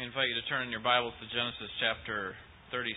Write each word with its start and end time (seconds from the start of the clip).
me 0.00 0.08
invite 0.08 0.32
you 0.32 0.38
to 0.40 0.48
turn 0.48 0.64
in 0.64 0.72
your 0.72 0.80
Bibles 0.80 1.12
to 1.20 1.28
Genesis 1.28 1.68
chapter 1.76 2.32
36. 2.72 2.88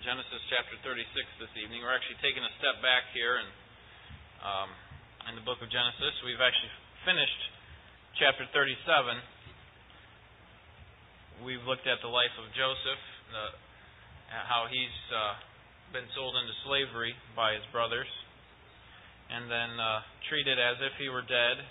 Genesis 0.00 0.40
chapter 0.48 0.72
36 0.80 1.04
this 1.36 1.52
evening. 1.60 1.84
We're 1.84 1.92
actually 1.92 2.16
taking 2.24 2.40
a 2.40 2.48
step 2.56 2.80
back 2.80 3.12
here 3.12 3.44
and 3.44 3.50
um, 4.40 4.72
in 5.28 5.36
the 5.36 5.44
book 5.44 5.60
of 5.60 5.68
Genesis. 5.68 6.16
We've 6.24 6.40
actually 6.40 6.72
finished 7.04 7.42
chapter 8.16 8.48
37. 8.56 11.44
We've 11.44 11.60
looked 11.68 11.84
at 11.84 12.00
the 12.00 12.08
life 12.08 12.32
of 12.40 12.48
Joseph, 12.56 13.04
the, 13.36 13.52
how 14.32 14.64
he's 14.72 14.96
uh, 15.12 15.36
been 15.92 16.08
sold 16.16 16.40
into 16.40 16.56
slavery 16.64 17.12
by 17.36 17.52
his 17.52 17.68
brothers, 17.68 18.08
and 19.28 19.44
then 19.44 19.76
uh, 19.76 20.00
treated 20.32 20.56
as 20.56 20.80
if 20.80 20.96
he 20.96 21.12
were 21.12 21.28
dead 21.28 21.68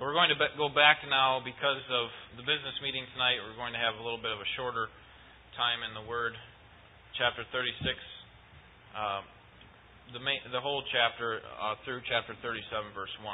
we're 0.00 0.16
going 0.16 0.32
to 0.32 0.40
go 0.56 0.72
back 0.72 1.04
now 1.04 1.44
because 1.44 1.84
of 1.92 2.08
the 2.40 2.44
business 2.48 2.72
meeting 2.80 3.04
tonight. 3.12 3.36
We're 3.44 3.60
going 3.60 3.76
to 3.76 3.82
have 3.84 4.00
a 4.00 4.02
little 4.02 4.16
bit 4.16 4.32
of 4.32 4.40
a 4.40 4.48
shorter 4.56 4.88
time 5.60 5.84
in 5.84 5.92
the 5.92 6.00
Word, 6.08 6.32
chapter 7.20 7.44
36, 7.52 7.68
uh, 8.96 9.20
the, 10.16 10.22
main, 10.24 10.40
the 10.56 10.62
whole 10.64 10.80
chapter 10.88 11.44
uh, 11.44 11.76
through 11.84 12.00
chapter 12.08 12.32
37, 12.40 12.96
verse 12.96 13.12
1. 13.20 13.28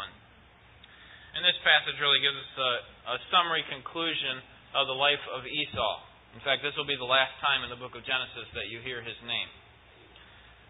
And 1.39 1.47
this 1.47 1.55
passage 1.63 1.95
really 2.03 2.19
gives 2.19 2.35
us 2.35 2.53
a, 2.59 2.73
a 3.15 3.17
summary 3.31 3.63
conclusion 3.71 4.43
of 4.75 4.91
the 4.91 4.99
life 4.99 5.23
of 5.39 5.47
Esau. 5.47 5.95
In 6.35 6.43
fact, 6.43 6.67
this 6.67 6.75
will 6.75 6.89
be 6.91 6.99
the 6.99 7.07
last 7.07 7.39
time 7.47 7.63
in 7.63 7.71
the 7.71 7.79
book 7.79 7.95
of 7.95 8.03
Genesis 8.03 8.51
that 8.59 8.67
you 8.75 8.83
hear 8.83 9.07
his 9.07 9.17
name. 9.23 9.51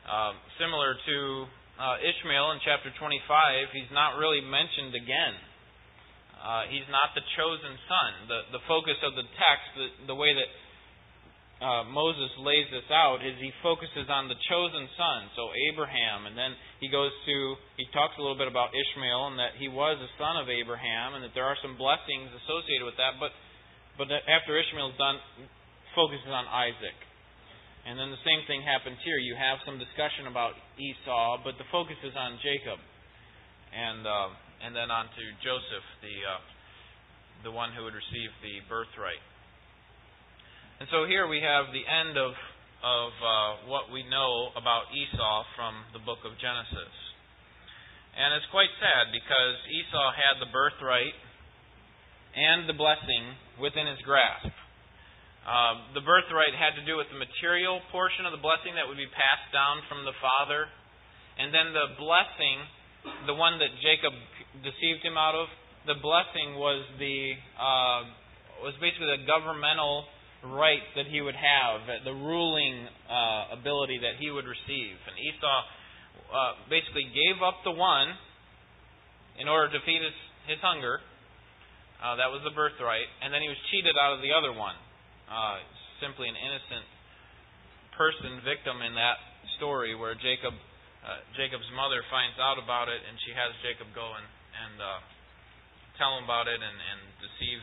Uh, 0.04 0.36
similar 0.60 0.92
to 0.92 1.16
uh, 1.80 2.04
Ishmael 2.04 2.52
in 2.52 2.60
chapter 2.68 2.92
25, 3.00 3.72
he's 3.72 3.88
not 3.96 4.20
really 4.20 4.44
mentioned 4.44 4.92
again 4.92 5.45
uh, 6.46 6.70
he's 6.70 6.86
not 6.94 7.10
the 7.18 7.26
chosen 7.34 7.74
son. 7.90 8.10
The, 8.30 8.40
the 8.54 8.62
focus 8.70 8.94
of 9.02 9.18
the 9.18 9.26
text, 9.34 9.66
the, 9.74 10.14
the 10.14 10.14
way 10.14 10.30
that 10.30 10.50
uh, 11.58 11.82
Moses 11.90 12.30
lays 12.38 12.70
this 12.70 12.86
out, 12.94 13.18
is 13.18 13.34
he 13.42 13.50
focuses 13.66 14.06
on 14.06 14.30
the 14.30 14.38
chosen 14.46 14.86
son, 14.94 15.26
so 15.34 15.50
Abraham, 15.72 16.30
and 16.30 16.38
then 16.38 16.54
he 16.78 16.86
goes 16.86 17.10
to, 17.26 17.34
he 17.74 17.90
talks 17.90 18.14
a 18.14 18.22
little 18.22 18.38
bit 18.38 18.46
about 18.46 18.70
Ishmael 18.70 19.34
and 19.34 19.42
that 19.42 19.58
he 19.58 19.66
was 19.66 19.98
a 19.98 20.10
son 20.22 20.38
of 20.38 20.46
Abraham 20.46 21.18
and 21.18 21.26
that 21.26 21.34
there 21.34 21.50
are 21.50 21.58
some 21.66 21.74
blessings 21.74 22.30
associated 22.46 22.86
with 22.86 22.94
that, 23.02 23.18
but, 23.18 23.34
but 23.98 24.06
after 24.30 24.54
Ishmael's 24.54 24.94
done, 25.02 25.18
focuses 25.98 26.30
on 26.30 26.46
Isaac. 26.46 26.94
And 27.90 27.98
then 27.98 28.14
the 28.14 28.22
same 28.22 28.46
thing 28.46 28.62
happens 28.62 29.02
here. 29.02 29.18
You 29.18 29.34
have 29.34 29.58
some 29.66 29.82
discussion 29.82 30.30
about 30.30 30.54
Esau, 30.78 31.42
but 31.42 31.58
the 31.58 31.66
focus 31.74 31.98
is 32.06 32.14
on 32.14 32.38
Jacob. 32.38 32.78
And. 33.74 34.06
Uh, 34.06 34.45
and 34.64 34.76
then 34.76 34.90
on 34.90 35.06
to 35.06 35.24
Joseph, 35.42 35.86
the 36.00 36.16
uh, 36.24 36.42
the 37.44 37.52
one 37.52 37.72
who 37.76 37.84
would 37.84 37.94
receive 37.96 38.32
the 38.40 38.64
birthright. 38.68 39.22
And 40.80 40.88
so 40.92 41.08
here 41.08 41.24
we 41.28 41.40
have 41.40 41.72
the 41.72 41.84
end 41.84 42.16
of 42.16 42.32
of 42.84 43.10
uh, 43.18 43.52
what 43.72 43.88
we 43.88 44.04
know 44.06 44.52
about 44.54 44.92
Esau 44.92 45.44
from 45.56 45.74
the 45.96 46.02
book 46.04 46.22
of 46.28 46.36
Genesis. 46.36 46.94
And 48.16 48.32
it's 48.32 48.48
quite 48.48 48.72
sad 48.80 49.12
because 49.12 49.56
Esau 49.68 50.08
had 50.16 50.40
the 50.40 50.48
birthright 50.48 51.16
and 52.36 52.68
the 52.68 52.76
blessing 52.76 53.32
within 53.60 53.88
his 53.88 54.00
grasp. 54.04 54.52
Uh, 55.46 55.94
the 55.96 56.04
birthright 56.04 56.52
had 56.58 56.74
to 56.76 56.84
do 56.84 56.98
with 56.98 57.08
the 57.08 57.16
material 57.16 57.80
portion 57.94 58.26
of 58.26 58.34
the 58.34 58.42
blessing 58.42 58.74
that 58.76 58.84
would 58.84 58.98
be 58.98 59.08
passed 59.08 59.48
down 59.54 59.80
from 59.86 60.02
the 60.02 60.16
father, 60.18 60.66
and 61.38 61.54
then 61.54 61.70
the 61.70 61.94
blessing, 61.96 62.56
the 63.26 63.34
one 63.34 63.58
that 63.58 63.72
Jacob 63.82 64.12
deceived 64.62 65.04
him 65.04 65.16
out 65.18 65.34
of. 65.34 65.48
The 65.86 65.98
blessing 66.02 66.58
was 66.58 66.82
the 66.98 67.34
uh, 67.54 68.00
was 68.62 68.74
basically 68.80 69.12
the 69.20 69.26
governmental 69.26 70.08
right 70.44 70.82
that 70.94 71.06
he 71.06 71.20
would 71.20 71.34
have, 71.34 71.86
the 72.04 72.14
ruling 72.14 72.86
uh, 73.08 73.58
ability 73.58 73.98
that 74.02 74.20
he 74.20 74.30
would 74.30 74.46
receive. 74.46 74.94
And 75.08 75.14
Esau 75.18 75.58
uh, 76.30 76.52
basically 76.70 77.08
gave 77.10 77.42
up 77.42 77.62
the 77.64 77.74
one 77.74 78.14
in 79.40 79.48
order 79.48 79.72
to 79.72 79.80
feed 79.84 80.02
his, 80.02 80.16
his 80.46 80.60
hunger. 80.62 81.00
Uh, 81.96 82.20
that 82.20 82.28
was 82.28 82.44
the 82.44 82.52
birthright, 82.52 83.08
and 83.24 83.32
then 83.32 83.40
he 83.40 83.48
was 83.48 83.56
cheated 83.72 83.96
out 83.96 84.12
of 84.12 84.20
the 84.20 84.28
other 84.28 84.52
one. 84.52 84.76
Uh, 85.26 85.64
simply 85.98 86.28
an 86.28 86.36
innocent 86.36 86.84
person, 87.96 88.44
victim 88.44 88.84
in 88.84 88.92
that 88.92 89.16
story, 89.56 89.96
where 89.96 90.12
Jacob, 90.12 90.52
uh, 91.06 91.22
Jacob's 91.38 91.70
mother 91.72 92.02
finds 92.10 92.34
out 92.42 92.58
about 92.58 92.90
it, 92.90 92.98
and 92.98 93.14
she 93.22 93.30
has 93.30 93.54
Jacob 93.62 93.94
go 93.94 94.18
and 94.18 94.26
and 94.56 94.76
uh, 94.80 95.00
tell 96.00 96.16
him 96.16 96.24
about 96.24 96.48
it 96.48 96.60
and, 96.60 96.78
and 96.78 97.00
deceive 97.20 97.60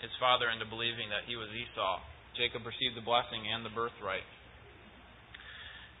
his 0.00 0.12
father 0.20 0.48
into 0.52 0.68
believing 0.68 1.08
that 1.12 1.24
he 1.28 1.36
was 1.36 1.48
Esau. 1.52 2.00
Jacob 2.36 2.64
received 2.66 2.96
the 2.96 3.04
blessing 3.04 3.46
and 3.46 3.64
the 3.64 3.72
birthright. 3.72 4.26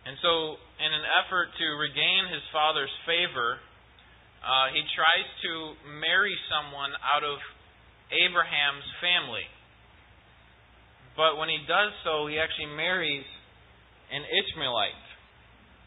And 0.04 0.20
so, 0.20 0.60
in 0.84 0.90
an 0.92 1.06
effort 1.24 1.48
to 1.56 1.66
regain 1.80 2.28
his 2.28 2.44
father's 2.52 2.92
favor, 3.08 3.56
uh, 4.44 4.68
he 4.76 4.84
tries 4.92 5.28
to 5.48 5.52
marry 5.96 6.36
someone 6.52 6.92
out 7.00 7.24
of 7.24 7.40
Abraham's 8.12 8.84
family. 9.00 9.48
But 11.16 11.40
when 11.40 11.48
he 11.48 11.56
does 11.64 11.96
so, 12.04 12.28
he 12.28 12.36
actually 12.36 12.76
marries 12.76 13.24
an 14.12 14.20
Ishmaelite. 14.28 15.03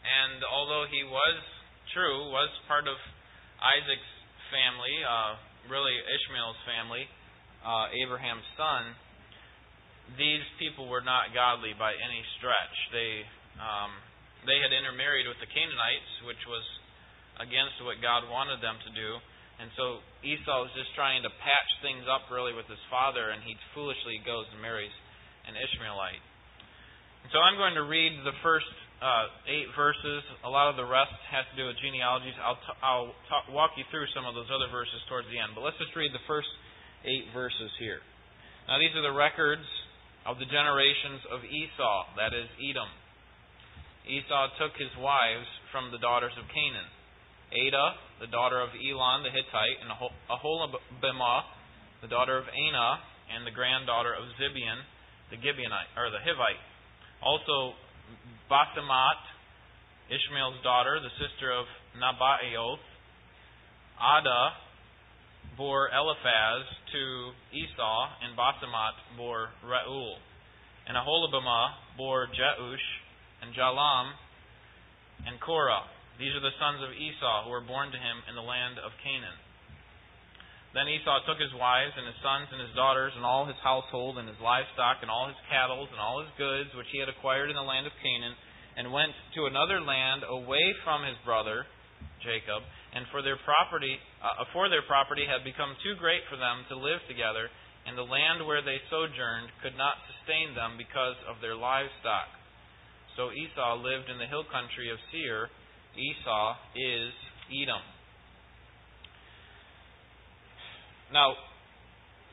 And 0.08 0.40
although 0.48 0.88
he 0.88 1.04
was 1.04 1.38
true, 1.92 2.32
was 2.32 2.48
part 2.72 2.88
of 2.88 2.96
Isaac's 3.60 4.12
family, 4.48 4.96
uh, 5.04 5.36
really 5.68 6.00
Ishmael's 6.00 6.62
family, 6.64 7.04
uh, 7.68 7.92
Abraham's 7.92 8.48
son, 8.56 8.96
these 10.16 10.46
people 10.56 10.88
were 10.88 11.04
not 11.04 11.36
godly 11.36 11.76
by 11.76 11.92
any 11.92 12.24
stretch. 12.40 12.76
They 12.96 13.28
um, 13.60 13.92
they 14.48 14.56
had 14.64 14.72
intermarried 14.72 15.28
with 15.28 15.36
the 15.44 15.50
Canaanites, 15.52 16.12
which 16.24 16.40
was 16.48 16.64
against 17.44 17.84
what 17.84 18.00
God 18.00 18.24
wanted 18.32 18.64
them 18.64 18.80
to 18.88 18.92
do. 18.96 19.20
And 19.58 19.68
so 19.74 20.00
Esau 20.22 20.70
was 20.70 20.72
just 20.78 20.94
trying 20.94 21.26
to 21.26 21.32
patch 21.42 21.70
things 21.82 22.06
up 22.06 22.30
really 22.30 22.54
with 22.54 22.70
his 22.70 22.80
father, 22.88 23.34
and 23.34 23.42
he 23.42 23.58
foolishly 23.74 24.22
goes 24.24 24.46
and 24.54 24.62
marries 24.62 24.94
an 25.50 25.58
Ishmaelite. 25.58 26.24
And 27.26 27.30
so 27.34 27.42
I'm 27.42 27.58
going 27.58 27.74
to 27.76 27.84
read 27.90 28.14
the 28.22 28.38
first 28.46 28.70
uh, 29.02 29.26
eight 29.46 29.70
verses. 29.78 30.26
A 30.42 30.50
lot 30.50 30.70
of 30.70 30.76
the 30.76 30.86
rest 30.86 31.14
has 31.30 31.46
to 31.54 31.56
do 31.56 31.70
with 31.70 31.78
genealogies. 31.82 32.34
I'll, 32.42 32.58
t- 32.58 32.80
I'll 32.82 33.12
talk, 33.30 33.46
walk 33.54 33.78
you 33.78 33.86
through 33.94 34.10
some 34.18 34.26
of 34.26 34.34
those 34.34 34.50
other 34.50 34.70
verses 34.74 34.98
towards 35.06 35.30
the 35.30 35.38
end. 35.38 35.54
But 35.54 35.62
let's 35.62 35.78
just 35.78 35.94
read 35.94 36.10
the 36.14 36.24
first 36.26 36.50
eight 37.06 37.30
verses 37.34 37.70
here. 37.78 38.02
Now, 38.66 38.82
these 38.82 38.92
are 38.98 39.06
the 39.06 39.16
records 39.16 39.66
of 40.26 40.42
the 40.42 40.50
generations 40.50 41.24
of 41.32 41.46
Esau, 41.46 41.98
that 42.20 42.34
is, 42.34 42.50
Edom. 42.60 42.90
Esau 44.08 44.44
took 44.60 44.74
his 44.76 44.92
wives 45.00 45.48
from 45.72 45.92
the 45.94 46.00
daughters 46.00 46.34
of 46.36 46.48
Canaan 46.52 46.90
Adah, 47.52 48.20
the 48.20 48.28
daughter 48.28 48.60
of 48.60 48.76
Elon 48.76 49.24
the 49.24 49.32
Hittite, 49.32 49.80
and 49.80 49.88
Aholibamah, 50.28 51.42
the 52.04 52.12
daughter 52.12 52.36
of 52.36 52.44
Anah, 52.44 53.00
and 53.32 53.48
the 53.48 53.56
granddaughter 53.56 54.12
of 54.12 54.28
Zibeon, 54.36 54.84
the 55.32 55.40
Gibeonite, 55.40 55.92
or 55.96 56.12
the 56.12 56.20
Hivite. 56.20 56.60
Also, 57.24 57.76
Basemath, 58.50 59.24
Ishmael's 60.08 60.64
daughter, 60.64 61.00
the 61.04 61.12
sister 61.20 61.52
of 61.52 61.66
Nebaioth. 62.00 62.84
Adah 64.00 64.50
bore 65.58 65.90
Eliphaz 65.90 66.64
to 66.94 67.04
Esau, 67.52 68.00
and 68.24 68.38
Basemath 68.38 68.98
bore 69.18 69.50
Reuel. 69.66 70.18
And 70.88 70.96
Aholibamah 70.96 71.98
bore 71.98 72.28
Jeush, 72.28 72.88
and 73.42 73.54
Jalam, 73.54 74.16
and 75.26 75.40
Korah. 75.42 75.84
These 76.18 76.34
are 76.34 76.42
the 76.42 76.56
sons 76.58 76.82
of 76.82 76.94
Esau 76.94 77.46
who 77.46 77.52
were 77.52 77.66
born 77.66 77.92
to 77.92 78.00
him 78.00 78.24
in 78.30 78.34
the 78.34 78.46
land 78.46 78.80
of 78.80 78.96
Canaan. 79.04 79.38
Then 80.74 80.90
Esau 80.90 81.26
took 81.26 81.42
his 81.42 81.54
wives 81.58 81.94
and 81.98 82.06
his 82.06 82.20
sons 82.22 82.54
and 82.54 82.62
his 82.62 82.74
daughters 82.78 83.14
and 83.18 83.26
all 83.26 83.50
his 83.50 83.58
household 83.66 84.22
and 84.22 84.30
his 84.30 84.38
livestock 84.38 85.02
and 85.02 85.10
all 85.10 85.26
his 85.26 85.40
cattle 85.50 85.90
and 85.90 85.98
all 85.98 86.22
his 86.22 86.30
goods 86.38 86.70
which 86.78 86.90
he 86.94 87.02
had 87.02 87.10
acquired 87.10 87.50
in 87.50 87.58
the 87.58 87.66
land 87.66 87.90
of 87.90 87.96
Canaan 87.98 88.38
and 88.78 88.94
went 88.94 89.12
to 89.34 89.50
another 89.50 89.82
land 89.82 90.22
away 90.24 90.74
from 90.86 91.04
his 91.04 91.18
brother 91.26 91.66
Jacob 92.22 92.62
and 92.94 93.06
for 93.10 93.26
their 93.26 93.38
property 93.42 93.98
uh, 94.22 94.46
for 94.54 94.70
their 94.70 94.86
property 94.86 95.26
had 95.26 95.44
become 95.44 95.74
too 95.82 95.98
great 95.98 96.22
for 96.30 96.38
them 96.38 96.64
to 96.70 96.78
live 96.78 97.02
together 97.10 97.50
and 97.88 97.98
the 97.98 98.06
land 98.06 98.44
where 98.46 98.62
they 98.62 98.78
sojourned 98.92 99.48
could 99.64 99.76
not 99.80 99.96
sustain 100.12 100.52
them 100.52 100.76
because 100.76 101.16
of 101.24 101.40
their 101.40 101.56
livestock. 101.56 102.28
So 103.16 103.32
Esau 103.32 103.80
lived 103.80 104.12
in 104.12 104.20
the 104.20 104.28
hill 104.28 104.44
country 104.52 104.92
of 104.92 105.00
Seir. 105.10 105.48
Esau 105.96 106.46
is 106.76 107.16
Edom. 107.48 107.82
Now, 111.16 111.32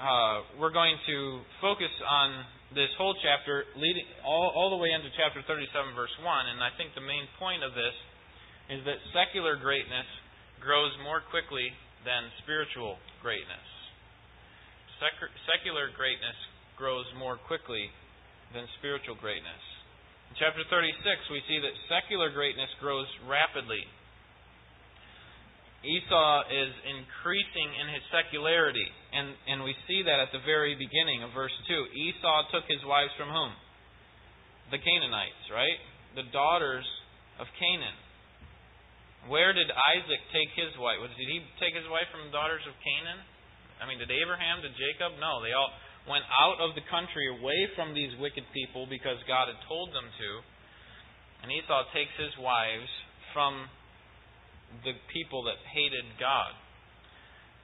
uh, 0.02 0.58
we're 0.58 0.74
going 0.74 0.98
to 1.06 1.40
focus 1.62 1.94
on 2.02 2.42
this 2.74 2.90
whole 2.98 3.14
chapter, 3.22 3.64
leading 3.78 4.04
all, 4.26 4.50
all 4.50 4.70
the 4.74 4.80
way 4.82 4.90
into 4.90 5.08
chapter 5.14 5.40
37, 5.46 5.94
verse 5.94 6.12
1. 6.20 6.26
And 6.50 6.58
I 6.58 6.74
think 6.74 6.90
the 6.98 7.06
main 7.06 7.26
point 7.38 7.62
of 7.62 7.72
this 7.72 7.94
is 8.70 8.82
that 8.84 8.98
secular 9.14 9.54
greatness 9.54 10.06
grows 10.58 10.90
more 11.02 11.22
quickly 11.30 11.70
than 12.02 12.28
spiritual 12.42 12.98
greatness. 13.22 13.66
secular 15.46 15.88
greatness 15.94 16.36
grows 16.76 17.06
more 17.16 17.38
quickly 17.46 17.88
than 18.52 18.66
spiritual 18.82 19.14
greatness. 19.18 19.62
In 20.30 20.34
chapter 20.42 20.66
36, 20.66 20.98
we 21.30 21.40
see 21.46 21.62
that 21.62 21.74
secular 21.86 22.32
greatness 22.34 22.70
grows 22.82 23.06
rapidly. 23.30 23.86
Esau 25.84 26.48
is 26.48 26.72
increasing 26.88 27.68
in 27.76 27.92
his 27.92 28.04
secularity, 28.08 28.88
and, 29.12 29.36
and 29.52 29.60
we 29.60 29.76
see 29.84 30.00
that 30.00 30.16
at 30.16 30.32
the 30.32 30.40
very 30.48 30.72
beginning 30.72 31.20
of 31.20 31.36
verse 31.36 31.52
2. 31.68 31.92
Esau 31.92 32.48
took 32.48 32.64
his 32.64 32.80
wives 32.88 33.12
from 33.20 33.28
whom? 33.28 33.52
The 34.72 34.80
Canaanites, 34.80 35.44
right? 35.52 35.76
The 36.16 36.24
daughters 36.32 36.88
of 37.36 37.46
Canaan. 37.60 37.94
Where 39.28 39.52
did 39.52 39.68
Isaac 39.68 40.20
take 40.32 40.52
his 40.56 40.72
wife? 40.80 41.00
Did 41.00 41.28
he 41.28 41.44
take 41.60 41.76
his 41.76 41.88
wife 41.92 42.08
from 42.08 42.28
the 42.28 42.32
daughters 42.32 42.64
of 42.64 42.72
Canaan? 42.80 43.20
I 43.80 43.84
mean, 43.84 44.00
did 44.00 44.12
Abraham, 44.12 44.64
did 44.64 44.72
Jacob? 44.76 45.20
No, 45.20 45.44
they 45.44 45.52
all 45.52 45.72
went 46.08 46.24
out 46.28 46.60
of 46.60 46.76
the 46.76 46.84
country 46.92 47.28
away 47.28 47.68
from 47.76 47.96
these 47.96 48.12
wicked 48.20 48.44
people 48.52 48.84
because 48.88 49.20
God 49.24 49.48
had 49.48 49.60
told 49.68 49.92
them 49.92 50.04
to. 50.08 50.30
And 51.44 51.52
Esau 51.52 51.88
takes 51.92 52.12
his 52.16 52.32
wives 52.40 52.88
from 53.32 53.68
the 54.82 54.98
people 55.14 55.46
that 55.46 55.60
hated 55.70 56.04
God. 56.18 56.50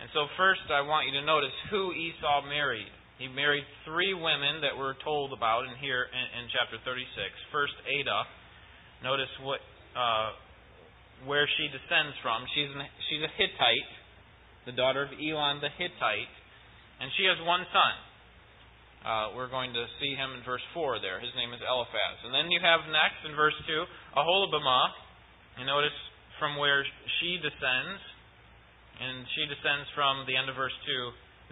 And 0.00 0.08
so, 0.14 0.30
first, 0.38 0.64
I 0.72 0.80
want 0.80 1.10
you 1.10 1.14
to 1.20 1.24
notice 1.26 1.52
who 1.68 1.92
Esau 1.92 2.46
married. 2.48 2.88
He 3.20 3.28
married 3.28 3.68
three 3.84 4.16
women 4.16 4.64
that 4.64 4.72
we're 4.72 4.96
told 5.04 5.36
about 5.36 5.68
in 5.68 5.76
here 5.76 6.08
in, 6.08 6.26
in 6.40 6.48
chapter 6.48 6.80
36. 6.80 7.04
First, 7.52 7.76
Adah. 7.84 8.24
Notice 9.04 9.32
what 9.44 9.60
uh, 9.92 10.32
where 11.28 11.44
she 11.60 11.68
descends 11.68 12.16
from. 12.24 12.48
She's 12.56 12.72
an, 12.72 12.80
she's 13.12 13.20
a 13.20 13.32
Hittite, 13.36 13.92
the 14.64 14.72
daughter 14.72 15.04
of 15.04 15.12
Elon 15.12 15.60
the 15.60 15.68
Hittite, 15.76 16.32
and 17.00 17.12
she 17.20 17.28
has 17.28 17.36
one 17.44 17.64
son. 17.68 17.94
Uh, 19.00 19.32
we're 19.32 19.48
going 19.48 19.72
to 19.72 19.84
see 19.96 20.12
him 20.12 20.36
in 20.36 20.44
verse 20.44 20.64
4 20.76 21.00
there. 21.00 21.16
His 21.24 21.32
name 21.32 21.56
is 21.56 21.60
Eliphaz. 21.64 22.20
And 22.24 22.36
then 22.36 22.52
you 22.52 22.60
have 22.60 22.84
next 22.92 23.24
in 23.24 23.32
verse 23.32 23.56
2, 23.64 23.72
Aholibamah. 24.12 24.92
You 25.56 25.64
notice 25.64 25.96
from 26.40 26.56
where 26.56 26.82
she 27.20 27.36
descends, 27.38 28.00
and 28.98 29.28
she 29.36 29.44
descends 29.46 29.86
from 29.94 30.24
the 30.24 30.34
end 30.34 30.48
of 30.48 30.56
verse 30.56 30.74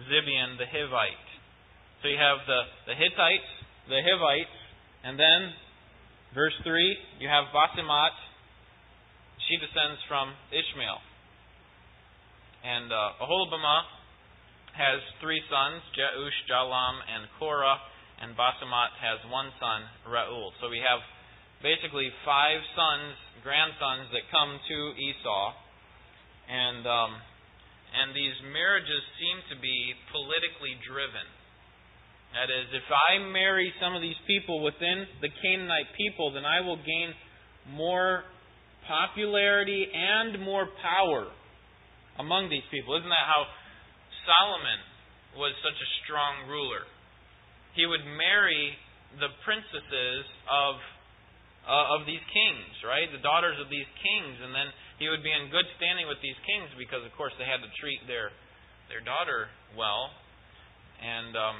2, 0.01 0.09
Zibeon 0.09 0.57
the 0.57 0.65
Hivite. 0.65 1.29
So 2.01 2.09
you 2.09 2.17
have 2.17 2.41
the, 2.49 2.61
the 2.89 2.95
Hittites, 2.97 3.51
the 3.87 4.01
Hivites, 4.01 4.57
and 5.05 5.15
then, 5.15 5.53
verse 6.33 6.55
3, 6.65 6.73
you 7.21 7.29
have 7.29 7.53
Basemath. 7.55 8.17
She 9.47 9.55
descends 9.61 10.01
from 10.09 10.33
Ishmael. 10.51 10.99
And 12.59 12.91
uh, 12.91 13.23
has 14.79 14.99
three 15.19 15.43
sons, 15.51 15.83
Jeush, 15.91 16.39
Jalam, 16.47 17.03
and 17.03 17.27
Korah, 17.39 17.79
and 18.23 18.35
Basemath 18.35 18.95
has 18.99 19.19
one 19.31 19.51
son, 19.59 19.83
Reuel. 20.07 20.51
So 20.63 20.71
we 20.71 20.79
have 20.79 21.03
basically 21.61 22.09
five 22.23 22.59
sons 22.75 23.15
grandsons 23.43 24.11
that 24.11 24.27
come 24.31 24.59
to 24.59 24.77
Esau, 24.99 25.45
and 26.51 26.83
um, 26.83 27.11
and 27.89 28.13
these 28.13 28.35
marriages 28.53 29.01
seem 29.17 29.37
to 29.49 29.55
be 29.57 29.95
politically 30.11 30.77
driven. 30.85 31.25
That 32.37 32.53
is, 32.53 32.69
if 32.77 32.85
I 32.85 33.25
marry 33.33 33.73
some 33.81 33.97
of 33.97 34.05
these 34.05 34.19
people 34.29 34.61
within 34.61 35.09
the 35.17 35.33
Canaanite 35.41 35.89
people, 35.97 36.29
then 36.29 36.45
I 36.45 36.61
will 36.61 36.77
gain 36.77 37.09
more 37.73 38.21
popularity 38.85 39.89
and 39.89 40.37
more 40.45 40.69
power 40.77 41.25
among 42.21 42.53
these 42.53 42.65
people. 42.69 42.93
Isn't 43.01 43.09
that 43.09 43.25
how 43.25 43.49
Solomon 44.29 44.79
was 45.41 45.57
such 45.65 45.73
a 45.73 45.89
strong 46.05 46.45
ruler? 46.45 46.85
He 47.73 47.89
would 47.89 48.05
marry 48.05 48.77
the 49.17 49.33
princesses 49.41 50.21
of 50.45 50.77
uh, 51.69 51.95
of 51.95 52.09
these 52.09 52.21
kings, 52.33 52.73
right? 52.81 53.05
The 53.13 53.21
daughters 53.21 53.61
of 53.61 53.69
these 53.69 53.85
kings, 54.01 54.41
and 54.41 54.49
then 54.49 54.73
he 54.97 55.05
would 55.05 55.21
be 55.21 55.29
in 55.29 55.53
good 55.53 55.69
standing 55.77 56.09
with 56.09 56.17
these 56.25 56.37
kings 56.49 56.73
because, 56.73 57.05
of 57.05 57.13
course, 57.13 57.31
they 57.37 57.45
had 57.45 57.61
to 57.61 57.69
treat 57.77 58.01
their 58.09 58.33
their 58.89 59.05
daughter 59.05 59.53
well. 59.77 60.09
And 60.97 61.37
um, 61.37 61.57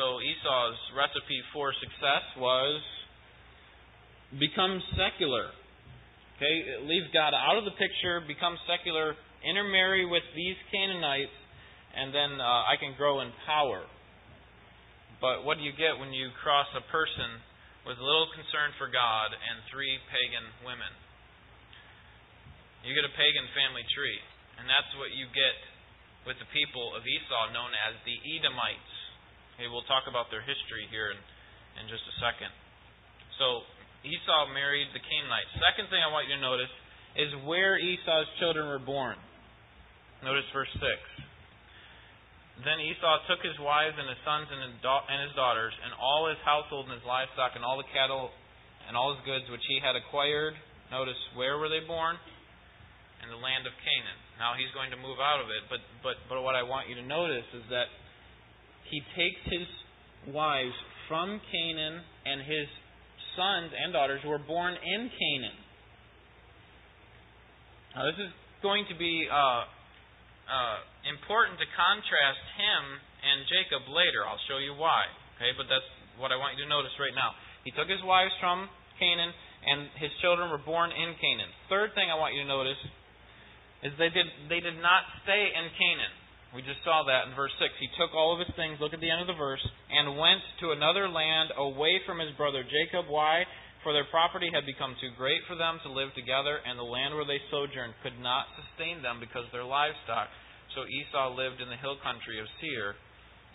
so 0.00 0.16
Esau's 0.24 0.80
recipe 0.96 1.44
for 1.52 1.76
success 1.76 2.24
was 2.40 2.80
become 4.40 4.80
secular. 4.96 5.52
Okay, 6.40 6.80
leave 6.88 7.12
God 7.12 7.36
out 7.36 7.60
of 7.60 7.68
the 7.68 7.76
picture, 7.76 8.24
become 8.24 8.56
secular, 8.64 9.12
intermarry 9.44 10.08
with 10.08 10.24
these 10.32 10.56
Canaanites, 10.72 11.36
and 11.92 12.16
then 12.16 12.40
uh, 12.40 12.64
I 12.64 12.80
can 12.80 12.96
grow 12.96 13.20
in 13.20 13.28
power. 13.44 13.84
But 15.20 15.44
what 15.44 15.60
do 15.60 15.68
you 15.68 15.76
get 15.76 16.00
when 16.00 16.16
you 16.16 16.32
cross 16.40 16.72
a 16.72 16.80
person 16.88 17.44
with 17.88 17.96
little 17.96 18.28
concern 18.36 18.76
for 18.76 18.92
God 18.92 19.32
and 19.32 19.64
three 19.72 19.96
pagan 20.12 20.44
women. 20.62 20.92
You 22.84 22.96
get 22.96 23.04
a 23.04 23.12
pagan 23.12 23.44
family 23.52 23.84
tree, 23.92 24.20
and 24.60 24.64
that's 24.68 24.88
what 24.96 25.12
you 25.12 25.28
get 25.32 25.56
with 26.24 26.36
the 26.40 26.48
people 26.52 26.92
of 26.96 27.04
Esau 27.04 27.52
known 27.52 27.72
as 27.88 27.96
the 28.04 28.16
Edomites. 28.36 28.94
Okay, 29.56 29.68
we'll 29.68 29.86
talk 29.88 30.08
about 30.08 30.32
their 30.32 30.44
history 30.44 30.88
here 30.88 31.12
in, 31.12 31.20
in 31.80 31.84
just 31.88 32.04
a 32.08 32.16
second. 32.20 32.52
So 33.36 33.64
Esau 34.04 34.52
married 34.52 34.88
the 34.96 35.00
Canaanites. 35.00 35.52
Second 35.60 35.92
thing 35.92 36.00
I 36.00 36.08
want 36.08 36.28
you 36.28 36.36
to 36.36 36.44
notice 36.44 36.72
is 37.16 37.30
where 37.44 37.76
Esau's 37.76 38.28
children 38.40 38.68
were 38.68 38.80
born. 38.80 39.16
Notice 40.24 40.44
verse 40.52 40.72
6. 40.72 40.84
Then 42.60 42.76
Esau 42.76 43.24
took 43.24 43.40
his 43.40 43.56
wives 43.56 43.96
and 43.96 44.04
his 44.04 44.20
sons 44.20 44.52
and 44.52 44.60
his 44.60 45.32
daughters, 45.32 45.72
and 45.80 45.96
all 45.96 46.28
his 46.28 46.40
household 46.44 46.92
and 46.92 46.94
his 47.00 47.06
livestock, 47.08 47.56
and 47.56 47.64
all 47.64 47.80
the 47.80 47.88
cattle 47.88 48.28
and 48.88 48.96
all 48.96 49.16
his 49.16 49.22
goods 49.24 49.48
which 49.48 49.64
he 49.70 49.80
had 49.80 49.96
acquired. 49.96 50.52
Notice 50.90 51.16
where 51.38 51.56
were 51.56 51.70
they 51.72 51.80
born? 51.86 52.18
In 53.22 53.28
the 53.28 53.38
land 53.40 53.68
of 53.68 53.72
Canaan. 53.84 54.18
Now 54.40 54.56
he's 54.56 54.72
going 54.72 54.90
to 54.92 55.00
move 55.00 55.20
out 55.20 55.40
of 55.44 55.48
it, 55.52 55.68
but 55.68 55.80
but 56.00 56.16
but 56.28 56.40
what 56.40 56.56
I 56.56 56.64
want 56.64 56.88
you 56.88 56.96
to 56.96 57.04
notice 57.04 57.44
is 57.52 57.64
that 57.68 57.88
he 58.88 59.04
takes 59.12 59.40
his 59.44 59.68
wives 60.32 60.74
from 61.06 61.40
Canaan, 61.52 62.00
and 62.24 62.40
his 62.40 62.66
sons 63.36 63.72
and 63.76 63.92
daughters 63.92 64.24
were 64.24 64.40
born 64.40 64.72
in 64.72 65.00
Canaan. 65.12 65.58
Now 67.94 68.02
this 68.08 68.20
is 68.20 68.32
going 68.64 68.84
to 68.88 68.96
be. 68.96 69.28
Uh, 69.28 69.64
uh, 70.50 70.78
important 71.06 71.56
to 71.62 71.66
contrast 71.78 72.42
him 72.58 72.82
and 73.22 73.46
Jacob 73.46 73.86
later. 73.88 74.26
I'll 74.26 74.42
show 74.50 74.58
you 74.58 74.74
why. 74.74 75.06
Okay, 75.38 75.54
but 75.56 75.70
that's 75.70 75.86
what 76.18 76.34
I 76.34 76.36
want 76.36 76.58
you 76.58 76.66
to 76.66 76.70
notice 76.70 76.92
right 77.00 77.14
now. 77.14 77.32
He 77.64 77.72
took 77.72 77.88
his 77.88 78.02
wives 78.04 78.32
from 78.42 78.68
Canaan, 79.00 79.32
and 79.32 79.88
his 79.96 80.12
children 80.20 80.52
were 80.52 80.60
born 80.60 80.92
in 80.92 81.16
Canaan. 81.16 81.48
Third 81.72 81.96
thing 81.96 82.12
I 82.12 82.16
want 82.16 82.36
you 82.36 82.44
to 82.44 82.50
notice 82.50 82.80
is 83.80 83.96
they 83.96 84.12
did 84.12 84.28
they 84.52 84.60
did 84.60 84.76
not 84.84 85.08
stay 85.24 85.52
in 85.52 85.66
Canaan. 85.76 86.14
We 86.50 86.66
just 86.66 86.82
saw 86.82 87.06
that 87.06 87.30
in 87.30 87.38
verse 87.38 87.54
6. 87.62 87.70
He 87.78 87.86
took 87.94 88.10
all 88.10 88.34
of 88.34 88.42
his 88.42 88.50
things, 88.58 88.82
look 88.82 88.90
at 88.90 88.98
the 88.98 89.06
end 89.06 89.22
of 89.22 89.30
the 89.30 89.38
verse, 89.38 89.62
and 89.62 90.18
went 90.18 90.42
to 90.66 90.74
another 90.74 91.06
land 91.06 91.54
away 91.54 92.02
from 92.02 92.18
his 92.18 92.34
brother 92.34 92.66
Jacob. 92.66 93.06
Why? 93.06 93.46
For 93.86 93.94
their 93.94 94.04
property 94.10 94.50
had 94.52 94.66
become 94.66 94.98
too 94.98 95.14
great 95.14 95.40
for 95.46 95.54
them 95.54 95.78
to 95.86 95.94
live 95.94 96.10
together, 96.18 96.58
and 96.66 96.74
the 96.74 96.84
land 96.84 97.14
where 97.14 97.24
they 97.24 97.40
sojourned 97.54 97.94
could 98.02 98.18
not 98.18 98.50
sustain 98.58 99.00
them 99.00 99.22
because 99.22 99.46
of 99.46 99.54
their 99.54 99.64
livestock. 99.64 100.28
So 100.74 100.86
Esau 100.86 101.34
lived 101.34 101.58
in 101.58 101.68
the 101.68 101.80
hill 101.80 101.98
country 102.02 102.38
of 102.38 102.46
Seir. 102.62 102.94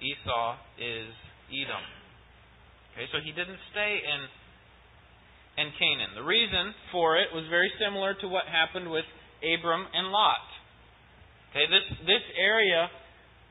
Esau 0.03 0.47
is 0.79 1.11
Edom. 1.47 1.85
Okay, 2.95 3.07
so 3.11 3.23
he 3.23 3.31
didn't 3.31 3.59
stay 3.71 3.99
in 4.03 4.21
in 5.55 5.71
Canaan. 5.79 6.11
The 6.19 6.27
reason 6.27 6.75
for 6.91 7.15
it 7.15 7.31
was 7.31 7.47
very 7.47 7.71
similar 7.79 8.11
to 8.19 8.27
what 8.27 8.43
happened 8.51 8.91
with 8.91 9.07
Abram 9.39 9.87
and 9.87 10.11
Lot. 10.11 10.43
Okay, 11.51 11.63
this 11.71 11.87
this 12.03 12.25
area 12.35 12.91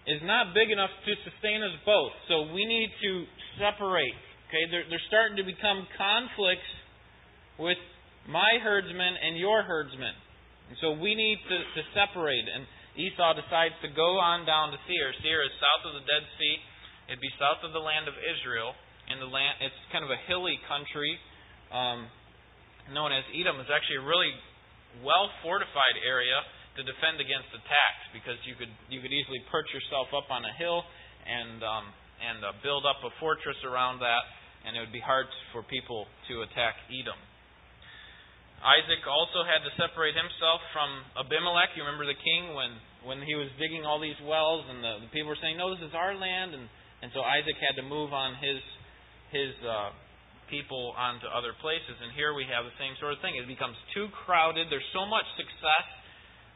is 0.04 0.20
not 0.28 0.52
big 0.52 0.68
enough 0.68 0.92
to 0.92 1.12
sustain 1.24 1.64
us 1.64 1.72
both, 1.88 2.12
so 2.28 2.52
we 2.52 2.68
need 2.68 2.92
to 3.00 3.12
separate. 3.56 4.16
Okay, 4.52 4.68
they're, 4.68 4.84
they're 4.92 5.08
starting 5.08 5.40
to 5.40 5.46
become 5.46 5.88
conflicts 5.96 6.68
with 7.56 7.80
my 8.28 8.60
herdsmen 8.60 9.14
and 9.16 9.40
your 9.40 9.64
herdsmen. 9.64 10.12
And 10.68 10.76
so 10.80 10.92
we 10.96 11.16
need 11.16 11.40
to, 11.48 11.56
to 11.56 11.82
separate. 11.92 12.44
And 12.48 12.64
Esau 12.94 13.34
decides 13.34 13.74
to 13.82 13.90
go 13.90 14.22
on 14.22 14.46
down 14.46 14.70
to 14.70 14.78
Seir. 14.86 15.10
Seir 15.22 15.42
is 15.42 15.52
south 15.58 15.90
of 15.90 15.98
the 15.98 16.04
Dead 16.06 16.24
Sea. 16.38 16.56
It'd 17.10 17.22
be 17.22 17.32
south 17.36 17.60
of 17.66 17.74
the 17.74 17.82
land 17.82 18.06
of 18.06 18.14
Israel. 18.16 18.72
And 19.10 19.20
the 19.20 19.28
land, 19.28 19.60
it's 19.60 19.76
kind 19.92 20.06
of 20.06 20.08
a 20.08 20.20
hilly 20.24 20.56
country 20.64 21.18
um, 21.68 22.08
known 22.94 23.12
as 23.12 23.26
Edom. 23.34 23.60
It's 23.60 23.68
actually 23.68 24.00
a 24.00 24.06
really 24.06 24.32
well 25.02 25.28
fortified 25.42 25.98
area 26.06 26.38
to 26.78 26.80
defend 26.86 27.20
against 27.20 27.50
attacks 27.52 28.04
because 28.16 28.38
you 28.46 28.54
could 28.58 28.70
you 28.90 28.98
could 28.98 29.14
easily 29.14 29.38
perch 29.50 29.66
yourself 29.70 30.10
up 30.10 30.26
on 30.30 30.42
a 30.42 30.54
hill 30.58 30.82
and 31.26 31.62
um, 31.62 31.84
and 32.18 32.38
uh, 32.42 32.50
build 32.62 32.82
up 32.82 32.98
a 33.06 33.12
fortress 33.22 33.58
around 33.62 34.02
that 34.02 34.22
and 34.64 34.76
it 34.76 34.80
would 34.80 34.92
be 34.94 35.02
hard 35.04 35.28
for 35.52 35.62
people 35.62 36.08
to 36.28 36.42
attack 36.42 36.74
Edom. 36.88 37.20
Isaac 38.64 39.04
also 39.04 39.44
had 39.44 39.60
to 39.60 39.70
separate 39.76 40.16
himself 40.16 40.64
from 40.72 40.88
Abimelech. 41.20 41.76
You 41.76 41.84
remember 41.84 42.08
the 42.08 42.16
king 42.16 42.56
when, 42.56 42.72
when 43.04 43.20
he 43.20 43.36
was 43.36 43.52
digging 43.60 43.84
all 43.84 44.00
these 44.00 44.16
wells, 44.24 44.64
and 44.72 44.80
the, 44.80 45.04
the 45.04 45.10
people 45.12 45.28
were 45.28 45.40
saying, 45.44 45.60
"No, 45.60 45.68
this 45.76 45.84
is 45.84 45.92
our 45.92 46.16
land," 46.16 46.56
and 46.56 46.64
and 47.04 47.12
so 47.12 47.20
Isaac 47.20 47.60
had 47.60 47.76
to 47.76 47.84
move 47.84 48.16
on 48.16 48.40
his 48.40 48.60
his 49.28 49.52
uh, 49.60 49.92
people 50.48 50.96
onto 50.96 51.28
other 51.28 51.52
places. 51.60 51.92
And 52.00 52.16
here 52.16 52.32
we 52.32 52.48
have 52.48 52.64
the 52.64 52.72
same 52.80 52.96
sort 52.96 53.12
of 53.12 53.20
thing. 53.20 53.36
It 53.36 53.44
becomes 53.44 53.76
too 53.92 54.08
crowded. 54.24 54.72
There's 54.72 54.88
so 54.96 55.04
much 55.04 55.28
success 55.36 55.86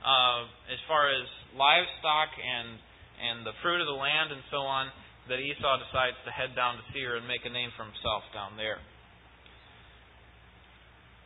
uh, 0.01 0.73
as 0.73 0.81
far 0.89 1.13
as 1.13 1.29
livestock 1.53 2.33
and 2.41 2.81
and 3.19 3.37
the 3.45 3.53
fruit 3.61 3.85
of 3.85 3.89
the 3.91 3.99
land 3.99 4.33
and 4.33 4.41
so 4.49 4.65
on 4.65 4.89
that 5.29 5.43
Esau 5.43 5.77
decides 5.85 6.17
to 6.25 6.33
head 6.33 6.57
down 6.57 6.81
to 6.81 6.85
Seir 6.95 7.21
and 7.21 7.29
make 7.29 7.45
a 7.45 7.53
name 7.53 7.69
for 7.77 7.85
himself 7.85 8.25
down 8.33 8.57
there. 8.57 8.81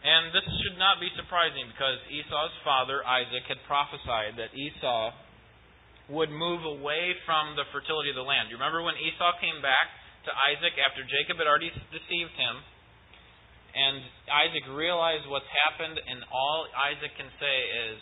And 0.02 0.34
this 0.34 0.42
should 0.66 0.82
not 0.82 0.98
be 0.98 1.06
surprising 1.14 1.70
because 1.70 2.02
Esau's 2.10 2.54
father, 2.66 3.06
Isaac, 3.06 3.46
had 3.46 3.62
prophesied 3.70 4.34
that 4.34 4.50
Esau 4.50 5.14
would 6.10 6.34
move 6.34 6.66
away 6.66 7.14
from 7.22 7.54
the 7.54 7.62
fertility 7.70 8.10
of 8.10 8.18
the 8.18 8.26
land. 8.26 8.50
You 8.50 8.58
remember 8.58 8.82
when 8.82 8.98
Esau 8.98 9.38
came 9.38 9.62
back 9.62 9.86
to 10.26 10.30
Isaac 10.50 10.74
after 10.82 11.06
Jacob 11.06 11.38
had 11.38 11.46
already 11.46 11.70
deceived 11.94 12.34
him, 12.34 12.54
and 13.72 14.02
Isaac 14.26 14.66
realized 14.74 15.30
what's 15.30 15.48
happened, 15.70 15.96
and 15.96 16.26
all 16.28 16.66
Isaac 16.74 17.14
can 17.14 17.30
say 17.38 17.56
is, 17.94 17.98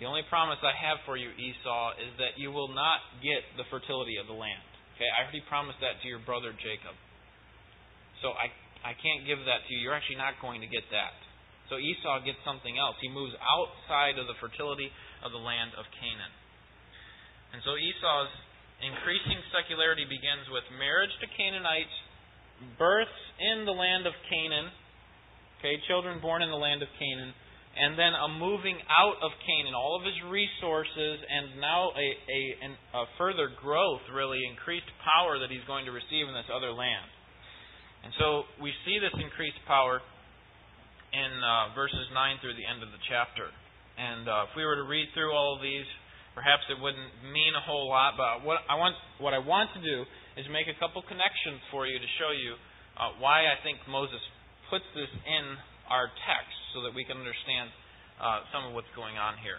The 0.00 0.08
only 0.08 0.24
promise 0.32 0.58
I 0.64 0.72
have 0.74 1.04
for 1.04 1.20
you, 1.20 1.28
Esau, 1.28 2.00
is 2.00 2.12
that 2.18 2.40
you 2.40 2.50
will 2.50 2.72
not 2.72 3.04
get 3.20 3.44
the 3.60 3.68
fertility 3.68 4.16
of 4.16 4.26
the 4.26 4.34
land. 4.34 4.64
Okay, 4.96 5.06
I 5.06 5.22
already 5.22 5.44
promised 5.44 5.78
that 5.84 6.00
to 6.02 6.06
your 6.08 6.24
brother 6.24 6.56
Jacob. 6.56 6.96
So 8.20 8.32
I 8.36 8.52
I 8.84 8.96
can't 8.96 9.28
give 9.28 9.40
that 9.44 9.66
to 9.66 9.70
you. 9.72 9.84
You're 9.84 9.96
actually 9.96 10.20
not 10.20 10.40
going 10.40 10.64
to 10.64 10.70
get 10.70 10.84
that. 10.90 11.16
So 11.68 11.78
Esau 11.78 12.26
gets 12.26 12.40
something 12.42 12.74
else. 12.80 12.98
He 12.98 13.08
moves 13.12 13.32
outside 13.38 14.18
of 14.18 14.26
the 14.26 14.34
fertility 14.42 14.90
of 15.22 15.30
the 15.30 15.38
land 15.38 15.76
of 15.78 15.86
Canaan. 15.94 16.34
And 17.54 17.62
so 17.62 17.78
Esau's 17.78 18.32
increasing 18.82 19.38
secularity 19.54 20.08
begins 20.08 20.50
with 20.50 20.66
marriage 20.80 21.12
to 21.22 21.26
Canaanites, 21.30 21.94
births 22.74 23.20
in 23.38 23.64
the 23.68 23.76
land 23.76 24.08
of 24.08 24.14
Canaan, 24.26 24.72
okay, 25.60 25.76
children 25.86 26.18
born 26.18 26.42
in 26.42 26.50
the 26.50 26.58
land 26.58 26.82
of 26.82 26.90
Canaan, 26.98 27.32
and 27.70 27.94
then 27.94 28.12
a 28.18 28.28
moving 28.34 28.82
out 28.90 29.14
of 29.22 29.30
Canaan, 29.46 29.78
all 29.78 29.94
of 29.94 30.02
his 30.02 30.18
resources, 30.26 31.22
and 31.22 31.62
now 31.62 31.94
a, 31.94 32.08
a, 32.18 32.40
a 32.98 33.04
further 33.14 33.46
growth, 33.62 34.02
really 34.10 34.42
increased 34.42 34.90
power 35.06 35.38
that 35.38 35.54
he's 35.54 35.62
going 35.70 35.86
to 35.86 35.94
receive 35.94 36.26
in 36.26 36.34
this 36.34 36.50
other 36.50 36.74
land. 36.74 37.06
And 38.04 38.12
so 38.16 38.48
we 38.60 38.72
see 38.88 38.96
this 38.98 39.12
increased 39.20 39.60
power 39.68 40.00
in 41.12 41.30
uh, 41.42 41.74
verses 41.74 42.06
9 42.14 42.40
through 42.40 42.56
the 42.56 42.64
end 42.64 42.80
of 42.82 42.90
the 42.94 43.02
chapter. 43.10 43.50
And 43.98 44.24
uh, 44.24 44.48
if 44.48 44.56
we 44.56 44.64
were 44.64 44.78
to 44.78 44.86
read 44.86 45.10
through 45.12 45.34
all 45.34 45.58
of 45.58 45.60
these, 45.60 45.84
perhaps 46.32 46.64
it 46.70 46.78
wouldn't 46.80 47.10
mean 47.28 47.52
a 47.52 47.64
whole 47.66 47.90
lot. 47.90 48.16
But 48.16 48.46
what 48.46 48.62
I 48.70 48.78
want, 48.78 48.96
what 49.20 49.34
I 49.36 49.42
want 49.42 49.74
to 49.76 49.80
do 49.82 50.06
is 50.38 50.46
make 50.48 50.70
a 50.70 50.76
couple 50.78 51.02
connections 51.04 51.60
for 51.68 51.84
you 51.84 51.98
to 51.98 52.08
show 52.16 52.32
you 52.32 52.56
uh, 52.96 53.18
why 53.20 53.50
I 53.50 53.58
think 53.60 53.82
Moses 53.90 54.22
puts 54.72 54.86
this 54.94 55.10
in 55.10 55.44
our 55.90 56.06
text, 56.06 56.54
so 56.70 56.86
that 56.86 56.94
we 56.94 57.02
can 57.02 57.18
understand 57.18 57.66
uh, 58.22 58.46
some 58.54 58.62
of 58.62 58.78
what's 58.78 58.90
going 58.94 59.18
on 59.18 59.34
here. 59.42 59.58